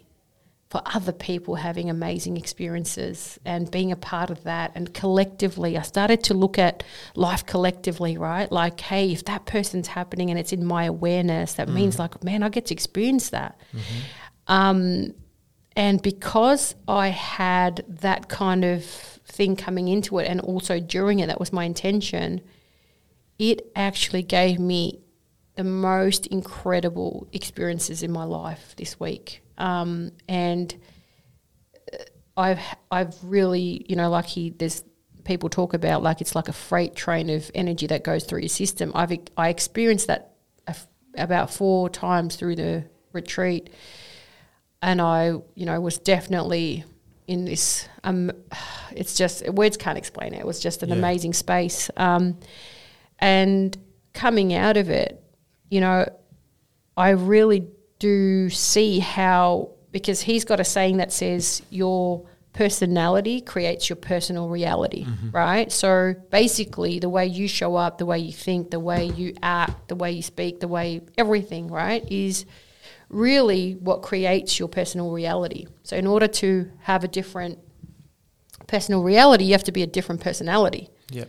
for 0.73 0.81
other 0.85 1.11
people 1.11 1.53
having 1.53 1.87
amazing 1.87 2.35
experiences 2.35 3.37
and 3.45 3.69
being 3.69 3.91
a 3.91 3.95
part 3.95 4.31
of 4.31 4.43
that. 4.43 4.71
And 4.73 4.91
collectively, 4.91 5.77
I 5.77 5.83
started 5.83 6.23
to 6.23 6.33
look 6.33 6.57
at 6.57 6.81
life 7.13 7.45
collectively, 7.45 8.17
right? 8.17 8.51
Like, 8.51 8.79
hey, 8.79 9.11
if 9.11 9.23
that 9.25 9.45
person's 9.45 9.89
happening 9.89 10.31
and 10.31 10.39
it's 10.39 10.51
in 10.51 10.65
my 10.65 10.85
awareness, 10.85 11.53
that 11.53 11.67
mm. 11.67 11.75
means 11.75 11.99
like, 11.99 12.23
man, 12.23 12.41
I 12.41 12.49
get 12.49 12.65
to 12.67 12.73
experience 12.73 13.29
that. 13.29 13.59
Mm-hmm. 13.71 13.99
Um, 14.47 15.13
and 15.75 16.01
because 16.01 16.75
I 16.87 17.07
had 17.07 17.83
that 17.87 18.29
kind 18.29 18.63
of 18.63 18.83
thing 18.83 19.55
coming 19.55 19.87
into 19.87 20.19
it 20.19 20.27
and 20.27 20.39
also 20.41 20.79
during 20.79 21.19
it, 21.19 21.27
that 21.27 21.39
was 21.39 21.51
my 21.51 21.63
intention, 21.63 22.41
it 23.39 23.65
actually 23.75 24.23
gave 24.23 24.59
me 24.59 24.99
the 25.55 25.63
most 25.63 26.27
incredible 26.27 27.27
experiences 27.31 28.03
in 28.03 28.11
my 28.11 28.23
life 28.23 28.75
this 28.77 28.99
week. 28.99 29.41
Um, 29.57 30.11
and 30.27 30.75
uh, 31.91 31.97
I've 32.35 32.59
I've 32.91 33.15
really, 33.23 33.85
you 33.87 33.95
know, 33.95 34.09
like 34.09 34.25
he 34.25 34.51
there's 34.51 34.83
people 35.23 35.49
talk 35.49 35.73
about 35.73 36.03
like 36.03 36.21
it's 36.21 36.35
like 36.35 36.47
a 36.47 36.53
freight 36.53 36.95
train 36.95 37.29
of 37.29 37.49
energy 37.55 37.87
that 37.87 38.03
goes 38.03 38.23
through 38.23 38.41
your 38.41 38.49
system. 38.49 38.91
I've 38.95 39.13
I 39.37 39.49
experienced 39.49 40.07
that 40.07 40.33
about 41.15 41.51
four 41.53 41.89
times 41.89 42.35
through 42.35 42.55
the 42.55 42.85
retreat, 43.11 43.69
and 44.83 45.01
I, 45.01 45.29
you 45.55 45.65
know, 45.65 45.79
was 45.81 45.97
definitely 45.97 46.83
in 47.25 47.45
this. 47.45 47.87
Um, 48.03 48.31
it's 48.91 49.15
just 49.15 49.47
words 49.49 49.77
can't 49.77 49.97
explain 49.97 50.33
it. 50.35 50.41
It 50.41 50.45
was 50.45 50.59
just 50.59 50.83
an 50.83 50.89
Yeah. 50.89 50.95
amazing 50.95 51.33
space. 51.33 51.89
Um, 51.97 52.37
and 53.19 53.75
coming 54.13 54.53
out 54.53 54.77
of 54.77 54.89
it, 54.89 55.23
you 55.69 55.79
know, 55.81 56.05
I 56.97 57.11
really 57.11 57.67
do 57.99 58.49
see 58.49 58.99
how 58.99 59.71
because 59.91 60.21
he's 60.21 60.43
got 60.43 60.59
a 60.59 60.63
saying 60.63 60.97
that 60.97 61.11
says 61.13 61.61
your 61.69 62.25
personality 62.51 63.41
creates 63.41 63.89
your 63.89 63.95
personal 63.95 64.47
reality, 64.49 65.07
right? 65.31 65.71
So 65.71 66.13
basically, 66.29 66.99
the 66.99 67.09
way 67.09 67.25
you 67.25 67.47
show 67.47 67.75
up, 67.75 67.97
the 67.97 68.05
way 68.05 68.19
you 68.19 68.31
think, 68.33 68.69
the 68.71 68.79
way 68.79 69.05
you 69.05 69.33
act, 69.41 69.87
the 69.87 69.95
way 69.95 70.11
you 70.11 70.21
speak, 70.21 70.59
the 70.59 70.67
way 70.67 71.01
everything, 71.17 71.67
right, 71.67 72.03
is 72.11 72.45
really 73.13 73.73
what 73.73 74.01
creates 74.01 74.59
your 74.59 74.67
personal 74.67 75.11
reality. 75.11 75.67
So 75.83 75.95
in 75.95 76.07
order 76.07 76.27
to 76.27 76.71
have 76.81 77.03
a 77.03 77.07
different 77.07 77.59
personal 78.67 79.03
reality, 79.03 79.45
you 79.45 79.53
have 79.53 79.63
to 79.65 79.71
be 79.71 79.83
a 79.83 79.87
different 79.87 80.21
personality. 80.21 80.89
Yeah. 81.09 81.25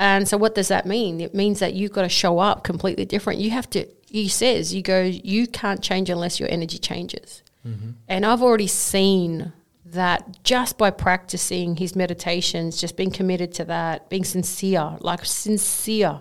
And 0.00 0.28
so, 0.28 0.36
what 0.36 0.54
does 0.54 0.68
that 0.68 0.86
mean? 0.86 1.20
It 1.20 1.34
means 1.34 1.58
that 1.58 1.74
you've 1.74 1.92
got 1.92 2.02
to 2.02 2.08
show 2.08 2.38
up 2.38 2.62
completely 2.62 3.04
different. 3.04 3.40
You 3.40 3.50
have 3.50 3.68
to, 3.70 3.86
he 4.08 4.28
says, 4.28 4.72
you 4.72 4.82
go, 4.82 5.02
you 5.02 5.46
can't 5.46 5.82
change 5.82 6.08
unless 6.08 6.38
your 6.38 6.48
energy 6.50 6.78
changes. 6.78 7.42
Mm-hmm. 7.66 7.90
And 8.06 8.24
I've 8.24 8.42
already 8.42 8.68
seen 8.68 9.52
that 9.86 10.44
just 10.44 10.78
by 10.78 10.90
practicing 10.90 11.76
his 11.76 11.96
meditations, 11.96 12.80
just 12.80 12.96
being 12.96 13.10
committed 13.10 13.52
to 13.54 13.64
that, 13.64 14.08
being 14.08 14.24
sincere, 14.24 14.96
like 15.00 15.24
sincere, 15.24 16.20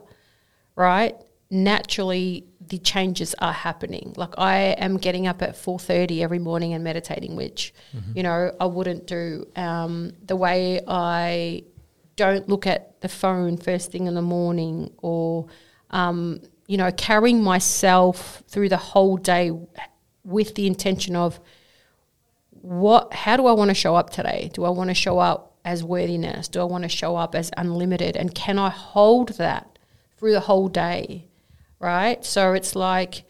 right? 0.76 1.16
Naturally, 1.52 2.46
the 2.70 2.78
changes 2.80 3.36
are 3.40 3.54
happening. 3.54 4.14
Like 4.18 4.34
I 4.38 4.58
am 4.78 4.98
getting 4.98 5.28
up 5.28 5.42
at 5.42 5.56
four 5.56 5.80
thirty 5.80 6.24
every 6.24 6.40
morning 6.40 6.74
and 6.74 6.84
meditating, 6.84 7.36
which 7.36 7.74
you 8.16 8.24
know 8.24 8.52
I 8.60 8.66
wouldn't 8.66 9.08
do. 9.08 9.48
Um, 9.56 10.14
the 10.26 10.36
way 10.36 10.82
I 10.88 11.64
don't 12.16 12.50
look 12.50 12.68
at 12.68 13.00
the 13.02 13.08
phone 13.08 13.58
first 13.58 13.92
thing 13.92 14.08
in 14.08 14.16
the 14.16 14.22
morning, 14.22 14.92
or 14.98 15.48
um, 15.92 16.42
you 16.68 16.78
know, 16.78 16.92
carrying 16.92 17.42
myself 17.42 18.44
through 18.48 18.70
the 18.70 18.78
whole 18.78 19.18
day 19.18 19.52
with 20.24 20.56
the 20.56 20.68
intention 20.68 21.16
of 21.16 21.40
what 22.52 23.14
how 23.14 23.38
do 23.38 23.46
I 23.46 23.54
want 23.54 23.70
to 23.70 23.76
show 23.76 23.96
up 23.96 24.10
today? 24.10 24.50
Do 24.54 24.66
I 24.66 24.70
want 24.70 24.90
to 24.90 24.94
show 24.94 25.20
up 25.20 25.58
as 25.64 25.84
worthiness? 25.84 26.48
Do 26.48 26.60
I 26.60 26.66
want 26.66 26.84
to 26.84 26.90
show 26.90 27.16
up 27.16 27.36
as 27.36 27.52
unlimited? 27.56 28.18
And 28.18 28.36
can 28.36 28.60
I 28.60 28.70
hold 28.70 29.30
that 29.38 29.80
through 30.18 30.34
the 30.34 30.42
whole 30.42 30.68
day? 30.68 31.27
Right? 31.80 32.24
So 32.26 32.54
it's 32.54 32.76
like 32.76 33.24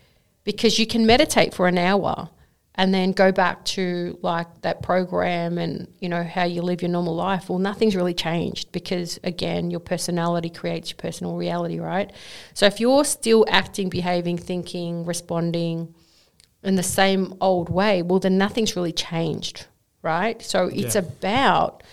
because 0.43 0.79
you 0.79 0.87
can 0.87 1.05
meditate 1.05 1.53
for 1.53 1.67
an 1.67 1.77
hour 1.77 2.29
and 2.75 2.93
then 2.93 3.11
go 3.11 3.31
back 3.31 3.65
to 3.65 4.17
like 4.21 4.61
that 4.61 4.81
program 4.81 5.57
and 5.57 5.87
you 5.99 6.07
know 6.07 6.23
how 6.23 6.43
you 6.43 6.61
live 6.61 6.81
your 6.81 6.89
normal 6.91 7.15
life 7.15 7.49
well 7.49 7.59
nothing's 7.59 7.95
really 7.95 8.13
changed 8.13 8.71
because 8.71 9.19
again 9.23 9.71
your 9.71 9.79
personality 9.79 10.49
creates 10.49 10.91
your 10.91 10.97
personal 10.97 11.35
reality 11.35 11.79
right 11.79 12.13
so 12.53 12.65
if 12.65 12.79
you're 12.79 13.03
still 13.03 13.43
acting 13.49 13.89
behaving 13.89 14.37
thinking 14.37 15.03
responding 15.05 15.93
in 16.63 16.75
the 16.75 16.83
same 16.83 17.33
old 17.41 17.67
way 17.67 18.01
well 18.01 18.19
then 18.19 18.37
nothing's 18.37 18.75
really 18.75 18.93
changed 18.93 19.65
right 20.03 20.41
so 20.41 20.67
it's 20.67 20.95
Yeah. 20.95 21.01
about 21.01 21.83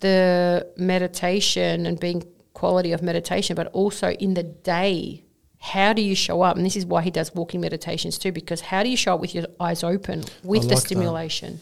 the 0.00 0.66
meditation 0.76 1.86
and 1.86 2.00
being 2.00 2.24
quality 2.54 2.92
of 2.92 3.02
meditation 3.02 3.54
but 3.54 3.66
also 3.68 4.10
in 4.12 4.34
the 4.34 4.42
day 4.42 5.22
how 5.58 5.92
do 5.92 6.02
you 6.02 6.14
show 6.14 6.42
up? 6.42 6.56
And 6.56 6.64
this 6.64 6.76
is 6.76 6.86
why 6.86 7.02
he 7.02 7.10
does 7.10 7.34
walking 7.34 7.60
meditations 7.60 8.16
too 8.16 8.32
because 8.32 8.60
how 8.60 8.82
do 8.82 8.88
you 8.88 8.96
show 8.96 9.14
up 9.14 9.20
with 9.20 9.34
your 9.34 9.46
eyes 9.58 9.82
open 9.82 10.24
with 10.42 10.62
the 10.62 10.68
like 10.68 10.76
that. 10.76 10.76
stimulation? 10.78 11.60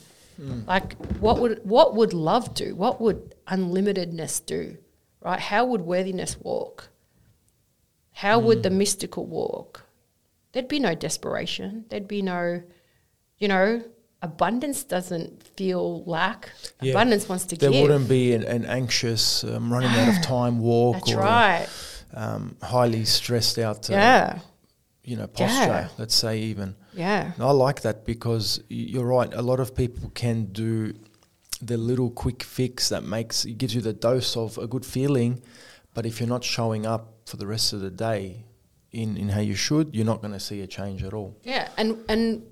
Like 0.66 0.96
what 1.18 1.38
would 1.38 1.60
what 1.64 1.94
would 1.96 2.12
love 2.12 2.52
do? 2.54 2.74
What 2.74 3.00
would 3.00 3.34
unlimitedness 3.48 4.44
do? 4.44 4.76
Right? 5.22 5.40
How 5.40 5.64
would 5.64 5.80
worthiness 5.80 6.38
walk? 6.38 6.88
How 8.12 8.38
would 8.38 8.62
the 8.62 8.70
mystical 8.70 9.26
walk? 9.26 9.84
There'd 10.52 10.68
be 10.68 10.78
no 10.78 10.94
desperation. 10.94 11.86
There'd 11.88 12.06
be 12.08 12.20
no 12.20 12.62
you 13.38 13.48
know 13.48 13.82
abundance 14.20 14.84
doesn't 14.84 15.42
feel 15.56 16.04
lack. 16.04 16.50
Yeah. 16.82 16.90
abundance 16.92 17.30
wants 17.30 17.46
to 17.46 17.56
There 17.56 17.70
give. 17.70 17.80
wouldn't 17.82 18.08
be 18.08 18.34
an, 18.34 18.42
an 18.44 18.66
anxious, 18.66 19.42
um, 19.44 19.72
running 19.72 19.90
out 19.90 20.16
of 20.16 20.22
time 20.22 20.58
walk 20.58 20.96
that's 20.96 21.12
or 21.12 21.20
right 21.20 21.68
um, 22.16 22.56
highly 22.62 23.04
stressed 23.04 23.58
out, 23.58 23.88
uh, 23.90 23.94
yeah 23.94 24.38
you 25.08 25.16
know, 25.16 25.28
posture, 25.28 25.46
Yeah. 25.68 25.88
let's 25.99 26.16
say 26.16 26.40
even. 26.50 26.75
yeah 26.92 27.30
And 27.35 27.42
I 27.44 27.52
like 27.52 27.82
that 27.82 28.04
because 28.04 28.61
you're 28.68 29.06
right. 29.06 29.32
A 29.35 29.40
lot 29.50 29.61
of 29.61 29.68
people 29.82 30.11
can 30.14 30.46
do 30.46 30.94
the 31.62 31.76
little 31.76 32.11
quick 32.11 32.42
fix 32.42 32.88
that 32.88 33.04
makes 33.04 33.44
it 33.44 33.56
gives 33.56 33.73
you 33.75 33.80
the 33.82 33.92
dose 33.92 34.37
of 34.37 34.58
a 34.58 34.66
good 34.66 34.85
feeling, 34.85 35.40
but 35.94 36.04
if 36.06 36.18
you're 36.18 36.28
not 36.37 36.42
showing 36.42 36.87
up 36.87 37.02
for 37.26 37.37
the 37.37 37.46
rest 37.46 37.73
of 37.73 37.80
the 37.82 37.90
day 37.90 38.44
in, 38.90 39.16
in 39.16 39.28
how 39.28 39.40
you 39.40 39.54
should, 39.54 39.94
you're 39.94 40.04
not 40.12 40.20
going 40.23 40.32
to 40.32 40.40
see 40.40 40.61
a 40.62 40.66
change 40.66 41.04
at 41.04 41.12
all. 41.14 41.37
Yeah, 41.44 41.68
and 41.76 41.99
and 42.08 42.42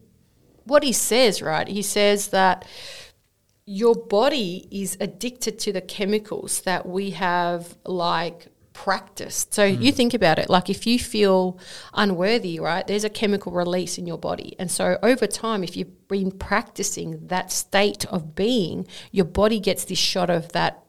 what 0.65 0.83
he 0.85 0.93
says, 0.93 1.43
right? 1.43 1.67
He 1.67 1.83
says 1.83 2.29
that 2.29 2.65
your 3.67 3.95
body 3.95 4.69
is 4.71 4.97
addicted 5.01 5.59
to 5.59 5.73
the 5.73 5.81
chemicals 5.81 6.61
that 6.63 6.87
we 6.87 7.11
have 7.11 7.77
like 7.85 8.47
practiced. 8.75 9.55
So 9.55 9.65
you 9.65 9.93
mm. 9.93 9.97
think 9.97 10.13
about 10.13 10.39
it, 10.39 10.51
like 10.51 10.69
if 10.69 10.87
you 10.87 10.99
feel 10.99 11.59
unworthy, 11.95 12.61
right? 12.61 12.87
There's 12.87 13.05
a 13.05 13.09
chemical 13.09 13.53
release 13.53 13.97
in 13.97 14.07
your 14.07 14.19
body. 14.19 14.55
And 14.59 14.71
so 14.71 14.99
over 15.03 15.27
time 15.27 15.65
if 15.65 15.77
you've 15.77 16.09
been 16.09 16.31
practicing 16.31 17.27
that 17.29 17.51
state 17.51 18.05
of 18.07 18.35
being, 18.35 18.87
your 19.11 19.25
body 19.25 19.61
gets 19.61 19.85
this 19.85 19.99
shot 19.99 20.29
of 20.29 20.53
that 20.53 20.84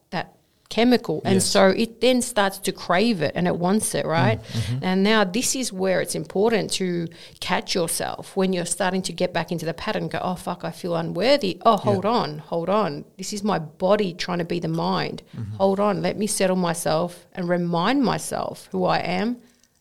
chemical. 0.69 1.21
And 1.23 1.35
Yes. 1.35 1.45
so 1.45 1.67
it 1.69 2.01
then 2.01 2.21
starts 2.21 2.57
to 2.59 2.71
crave 2.71 3.21
it 3.21 3.31
and 3.35 3.47
it 3.47 3.57
wants 3.57 3.93
it 3.95 4.05
right? 4.05 4.41
Mm, 4.41 4.45
mm-hmm. 4.59 4.85
And 4.85 5.03
now 5.03 5.23
this 5.23 5.55
is 5.55 5.71
where 5.71 6.01
it's 6.01 6.15
important 6.15 6.71
to 6.73 7.07
catch 7.39 7.75
yourself 7.75 8.35
when 8.35 8.51
you're 8.53 8.65
starting 8.65 9.01
to 9.03 9.13
get 9.13 9.33
back 9.33 9.51
into 9.51 9.65
the 9.65 9.73
pattern 9.73 10.07
go 10.07 10.19
oh 10.21 10.35
fuck 10.35 10.63
i 10.63 10.71
feel 10.71 10.95
unworthy. 10.95 11.61
Oh 11.65 11.77
hold 11.77 12.05
on 12.05 12.39
hold 12.39 12.69
on. 12.69 13.05
This 13.17 13.31
is 13.33 13.43
my 13.43 13.59
body 13.59 14.13
trying 14.13 14.39
to 14.39 14.45
be 14.45 14.59
the 14.59 14.67
mind. 14.67 15.21
Mm-hmm. 15.37 15.55
Hold 15.55 15.79
on 15.79 16.01
let 16.01 16.17
me 16.17 16.27
settle 16.27 16.55
myself 16.57 17.25
and 17.33 17.47
remind 17.47 18.03
myself 18.03 18.67
who 18.71 18.85
i 18.85 18.99
am. 18.99 19.37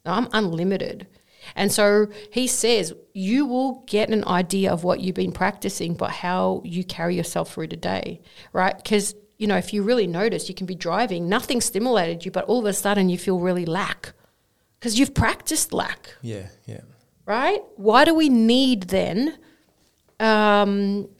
I'm 0.06 0.28
unlimited. 0.32 1.06
And 1.56 1.70
so 1.72 2.08
he 2.30 2.46
says 2.46 2.92
you 3.12 3.46
will 3.46 3.84
get 3.86 4.10
an 4.10 4.24
idea 4.26 4.72
of 4.72 4.82
what 4.84 5.00
you've 5.00 5.14
been 5.14 5.32
practicing, 5.32 5.94
but 5.94 6.10
how 6.10 6.62
you 6.64 6.84
carry 6.84 7.16
yourself 7.16 7.52
through 7.54 7.68
the 7.68 7.76
day, 7.76 8.20
right? 8.52 8.76
Because, 8.76 9.14
you 9.44 9.48
know, 9.48 9.58
if 9.58 9.74
you 9.74 9.82
really 9.82 10.06
notice, 10.06 10.48
you 10.48 10.54
can 10.54 10.64
be 10.64 10.74
driving, 10.74 11.28
nothing 11.28 11.60
stimulated 11.60 12.24
you, 12.24 12.30
but 12.30 12.46
all 12.46 12.60
of 12.60 12.64
a 12.64 12.72
sudden 12.72 13.10
you 13.10 13.18
feel 13.18 13.38
really 13.38 13.66
lack 13.66 14.14
because 14.80 14.98
you've 14.98 15.12
practiced 15.12 15.70
lack, 15.74 16.14
Yeah, 16.22 16.46
yeah. 16.64 16.80
right? 17.26 17.60
Why 17.76 18.06
do 18.06 18.14
we 18.14 18.30
need 18.30 18.84
then 18.84 19.36
um, 20.18 21.10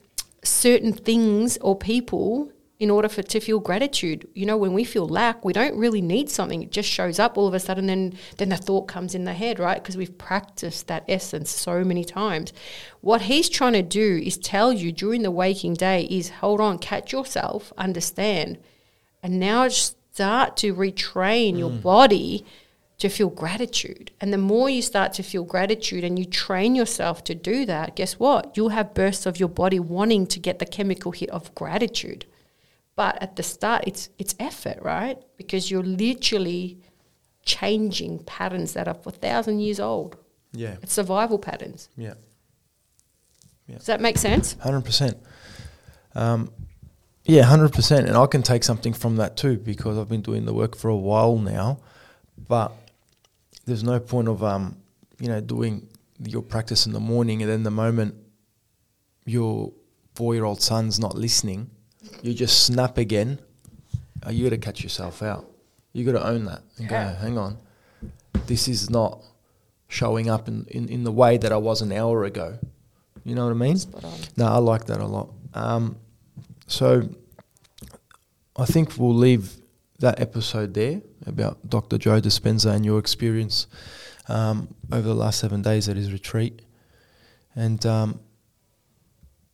certain 0.43 0.91
things 0.91 1.59
or 1.61 1.77
people 1.77 2.51
in 2.79 2.89
order 2.89 3.07
for 3.07 3.23
to 3.23 3.39
feel 3.39 3.59
gratitude? 3.59 4.27
You 4.33 4.45
know, 4.45 4.57
when 4.57 4.73
we 4.73 4.83
feel 4.83 5.07
lack, 5.07 5.45
we 5.45 5.53
don't 5.53 5.77
really 5.77 6.01
need 6.01 6.29
something. 6.29 6.63
It 6.63 6.71
just 6.71 6.89
shows 6.89 7.19
up 7.19 7.37
all 7.37 7.47
of 7.47 7.53
a 7.53 7.59
sudden, 7.59 7.87
then 7.87 8.17
then 8.37 8.49
the 8.49 8.57
thought 8.57 8.87
comes 8.87 9.15
in 9.15 9.23
the 9.23 9.33
head, 9.33 9.59
right? 9.59 9.81
Because 9.81 9.97
we've 9.97 10.17
practiced 10.17 10.87
that 10.87 11.05
essence 11.07 11.49
so 11.49 11.83
many 11.83 12.03
times. 12.03 12.53
What 13.01 13.23
he's 13.23 13.49
trying 13.49 13.73
to 13.73 13.83
do 13.83 14.21
is 14.23 14.37
tell 14.37 14.73
you 14.73 14.91
during 14.91 15.21
the 15.21 15.31
waking 15.31 15.75
day 15.75 16.03
is 16.03 16.29
hold 16.29 16.61
on, 16.61 16.79
catch 16.79 17.13
yourself, 17.13 17.71
understand, 17.77 18.57
and 19.23 19.39
now 19.39 19.67
start 20.15 20.57
to 20.57 20.73
retrain 20.73 21.57
your 21.57 21.71
mm. 21.71 21.81
body 21.81 22.45
to 22.97 23.09
feel 23.09 23.29
gratitude. 23.29 24.11
And 24.21 24.31
the 24.31 24.37
more 24.37 24.69
you 24.69 24.81
start 24.81 25.13
to 25.13 25.23
feel 25.23 25.43
gratitude 25.43 26.03
and 26.03 26.17
you 26.17 26.25
train 26.25 26.75
yourself 26.75 27.23
to 27.25 27.35
do 27.35 27.65
that, 27.65 27.95
guess 27.95 28.13
what? 28.19 28.55
You'll 28.55 28.69
have 28.69 28.93
bursts 28.93 29.25
of 29.25 29.39
your 29.39 29.49
body 29.49 29.79
wanting 29.79 30.27
to 30.27 30.39
get 30.39 30.59
the 30.59 30.65
chemical 30.65 31.11
hit 31.11 31.29
of 31.29 31.53
gratitude. 31.55 32.25
But 32.95 33.21
at 33.21 33.35
the 33.35 33.43
start, 33.43 33.83
it's 33.87 34.09
it's 34.17 34.35
effort, 34.39 34.77
right? 34.81 35.17
Because 35.37 35.69
you're 35.69 35.83
literally 35.83 36.79
changing 37.43 38.19
patterns 38.19 38.73
that 38.73 38.87
are 38.87 38.93
for 38.93 39.11
thousand 39.11 39.59
years 39.59 39.79
old. 39.79 40.17
Yeah, 40.53 40.77
It's 40.81 40.93
survival 40.93 41.37
patterns. 41.37 41.89
yeah. 41.97 42.13
Does 43.67 43.87
that 43.87 43.99
make 43.99 44.17
sense? 44.17 44.53
Hundred 44.61 44.85
percent. 44.85 45.17
Um, 46.13 46.51
yeah, 47.25 47.41
hundred 47.43 47.73
percent. 47.73 48.07
And 48.07 48.15
I 48.15 48.25
can 48.27 48.43
take 48.43 48.63
something 48.63 48.93
from 48.93 49.17
that 49.17 49.35
too 49.37 49.57
because 49.57 49.97
I've 49.97 50.07
been 50.07 50.21
doing 50.21 50.45
the 50.45 50.53
work 50.53 50.75
for 50.77 50.87
a 50.89 50.95
while 50.95 51.37
now. 51.37 51.79
But 52.47 52.71
there's 53.65 53.83
no 53.83 53.99
point 53.99 54.27
of 54.27 54.43
um, 54.43 54.77
you 55.19 55.27
know, 55.27 55.41
doing 55.41 55.87
your 56.19 56.43
practice 56.43 56.85
in 56.85 56.93
the 56.93 56.99
morning 56.99 57.41
and 57.41 57.51
then 57.51 57.63
the 57.63 57.71
moment 57.71 58.15
your 59.25 59.73
four-year-old 60.13 60.61
son's 60.61 60.99
not 60.99 61.15
listening, 61.15 61.69
you 62.21 62.33
just 62.33 62.63
snap 62.65 62.97
again. 62.97 63.39
Uh, 64.25 64.31
you 64.31 64.43
got 64.43 64.49
to 64.51 64.57
catch 64.57 64.81
yourself 64.83 65.21
out. 65.21 65.45
You 65.93 66.03
got 66.05 66.13
to 66.19 66.27
own 66.27 66.45
that 66.45 66.61
and 66.77 66.89
Yeah. 66.89 67.13
go, 67.13 67.19
hang 67.19 67.37
on, 67.37 67.57
this 68.47 68.67
is 68.67 68.89
not 68.89 69.21
showing 69.87 70.29
up 70.29 70.47
in, 70.47 70.65
in, 70.69 70.89
in 70.89 71.03
the 71.03 71.11
way 71.11 71.37
that 71.37 71.51
I 71.51 71.57
was 71.57 71.81
an 71.81 71.91
hour 71.91 72.23
ago. 72.25 72.57
You 73.23 73.33
know 73.35 73.45
what 73.45 73.51
I 73.51 73.53
mean? 73.55 73.77
No, 74.37 74.45
I 74.47 74.57
like 74.57 74.85
that 74.85 74.99
a 74.99 75.05
lot. 75.05 75.29
Um, 75.53 75.95
so 76.67 77.07
I 78.57 78.65
think 78.65 78.97
we'll 78.97 79.15
leave 79.15 79.53
that 79.99 80.19
episode 80.19 80.73
there 80.73 81.01
about 81.25 81.69
Dr. 81.69 81.97
Joe 81.97 82.19
Dispenza 82.19 82.73
and 82.73 82.85
your 82.85 82.99
experience 82.99 83.67
um, 84.27 84.67
over 84.91 85.07
the 85.07 85.15
last 85.15 85.39
seven 85.39 85.61
days 85.61 85.87
at 85.87 85.95
his 85.95 86.11
retreat. 86.11 86.61
And 87.55 87.83
um, 87.85 88.19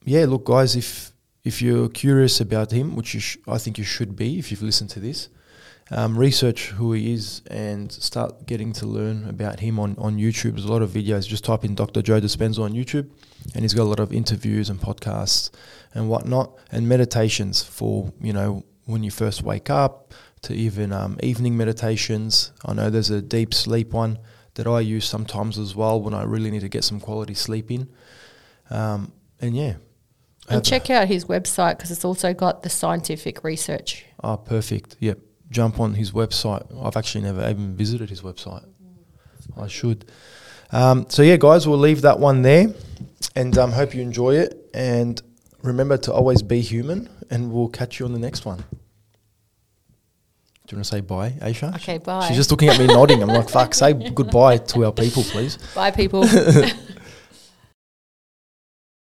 yeah, 0.04 0.26
look, 0.26 0.46
guys, 0.46 0.76
if 0.76 1.11
if 1.44 1.62
you're 1.62 1.90
curious 1.90 2.40
about 2.40 2.72
him, 2.72 2.96
which 2.96 3.10
sh- 3.20 3.38
I 3.48 3.58
think 3.58 3.78
you 3.78 3.84
should 3.84 4.16
be 4.16 4.40
if 4.40 4.52
you've 4.52 4.62
listened 4.62 4.90
to 4.92 5.00
this, 5.00 5.30
um, 5.90 6.18
research 6.18 6.68
who 6.70 6.94
he 6.94 7.14
is 7.14 7.42
and 7.48 7.92
start 7.92 8.46
getting 8.46 8.72
to 8.74 8.86
learn 8.86 9.28
about 9.28 9.60
him 9.60 9.80
on, 9.80 9.96
on 9.98 10.18
YouTube. 10.18 10.52
There's 10.52 10.66
a 10.66 10.72
lot 10.72 10.82
of 10.82 10.92
videos. 10.92 11.28
Just 11.28 11.44
type 11.44 11.66
in 11.66 11.76
Dr. 11.76 12.02
Joe 12.02 12.22
Dispenza 12.22 12.60
on 12.60 12.74
YouTube, 12.74 13.10
and 13.54 13.64
he's 13.64 13.74
got 13.74 13.84
a 13.84 13.92
lot 13.92 14.00
of 14.00 14.14
interviews 14.14 14.70
and 14.70 14.80
podcasts 14.80 15.50
and 15.94 16.10
whatnot, 16.10 16.58
and 16.72 16.88
meditations 16.88 17.62
for 17.64 18.14
you 18.22 18.34
know 18.34 18.64
when 18.86 19.04
you 19.04 19.12
first 19.12 19.44
wake 19.44 19.70
up 19.70 20.14
to 20.44 20.54
even 20.54 20.94
um, 20.94 21.18
evening 21.22 21.58
meditations. 21.58 22.52
I 22.66 22.74
know 22.74 22.90
there's 22.90 23.10
a 23.10 23.22
deep 23.22 23.54
sleep 23.54 23.92
one 23.92 24.20
that 24.56 24.68
I 24.68 24.80
use 24.80 25.06
sometimes 25.06 25.58
as 25.58 25.76
well 25.76 26.02
when 26.02 26.14
I 26.14 26.24
really 26.24 26.52
need 26.52 26.62
to 26.62 26.70
get 26.70 26.84
some 26.84 27.00
quality 27.00 27.34
sleep 27.34 27.72
in. 27.72 27.90
Um, 28.70 29.14
and 29.40 29.56
yeah, 29.56 29.76
And 30.50 30.66
check 30.66 30.90
out 30.90 31.08
his 31.08 31.26
website 31.26 31.78
because 31.78 31.92
it's 31.92 32.04
also 32.04 32.34
got 32.34 32.64
the 32.64 32.70
scientific 32.70 33.44
research. 33.44 34.06
Oh, 34.24 34.38
perfect. 34.38 34.98
Yep. 35.00 35.20
Jump 35.50 35.80
on 35.80 35.94
his 35.94 36.12
website. 36.12 36.66
I've 36.84 36.98
actually 36.98 37.22
never 37.22 37.48
even 37.50 37.76
visited 37.76 38.10
his 38.10 38.22
website. 38.22 38.66
I 39.58 39.68
should. 39.68 40.06
Um, 40.72 41.06
so 41.10 41.22
yeah, 41.22 41.38
guys, 41.38 41.68
we'll 41.68 41.78
leave 41.78 42.02
that 42.02 42.20
one 42.20 42.42
there, 42.42 42.74
and 43.36 43.58
um, 43.58 43.72
hope 43.72 43.94
you 43.94 44.02
enjoy 44.02 44.36
it. 44.36 44.70
And 44.74 45.22
remember 45.62 45.98
to 45.98 46.14
always 46.14 46.42
be 46.42 46.62
human. 46.62 47.10
And 47.30 47.54
we'll 47.54 47.70
catch 47.70 48.00
you 48.00 48.06
on 48.06 48.12
the 48.12 48.20
next 48.20 48.46
one. 48.46 48.58
Do 48.58 50.76
you 50.76 50.78
want 50.78 50.86
to 50.86 50.96
say 50.96 51.02
bye, 51.02 51.30
Aesha? 51.42 51.74
Okay, 51.76 51.98
bye. 51.98 52.28
She's 52.28 52.36
just 52.36 52.52
looking 52.52 52.68
at 52.68 52.78
me 52.78 52.88
nodding. 52.88 53.22
I'm 53.22 53.30
like, 53.30 53.50
fuck, 53.50 53.74
say 53.74 53.94
goodbye 53.94 54.58
to 54.58 54.86
our 54.86 54.92
people, 54.92 55.24
please. 55.24 55.58
Bye, 55.76 55.92
people. 55.92 56.24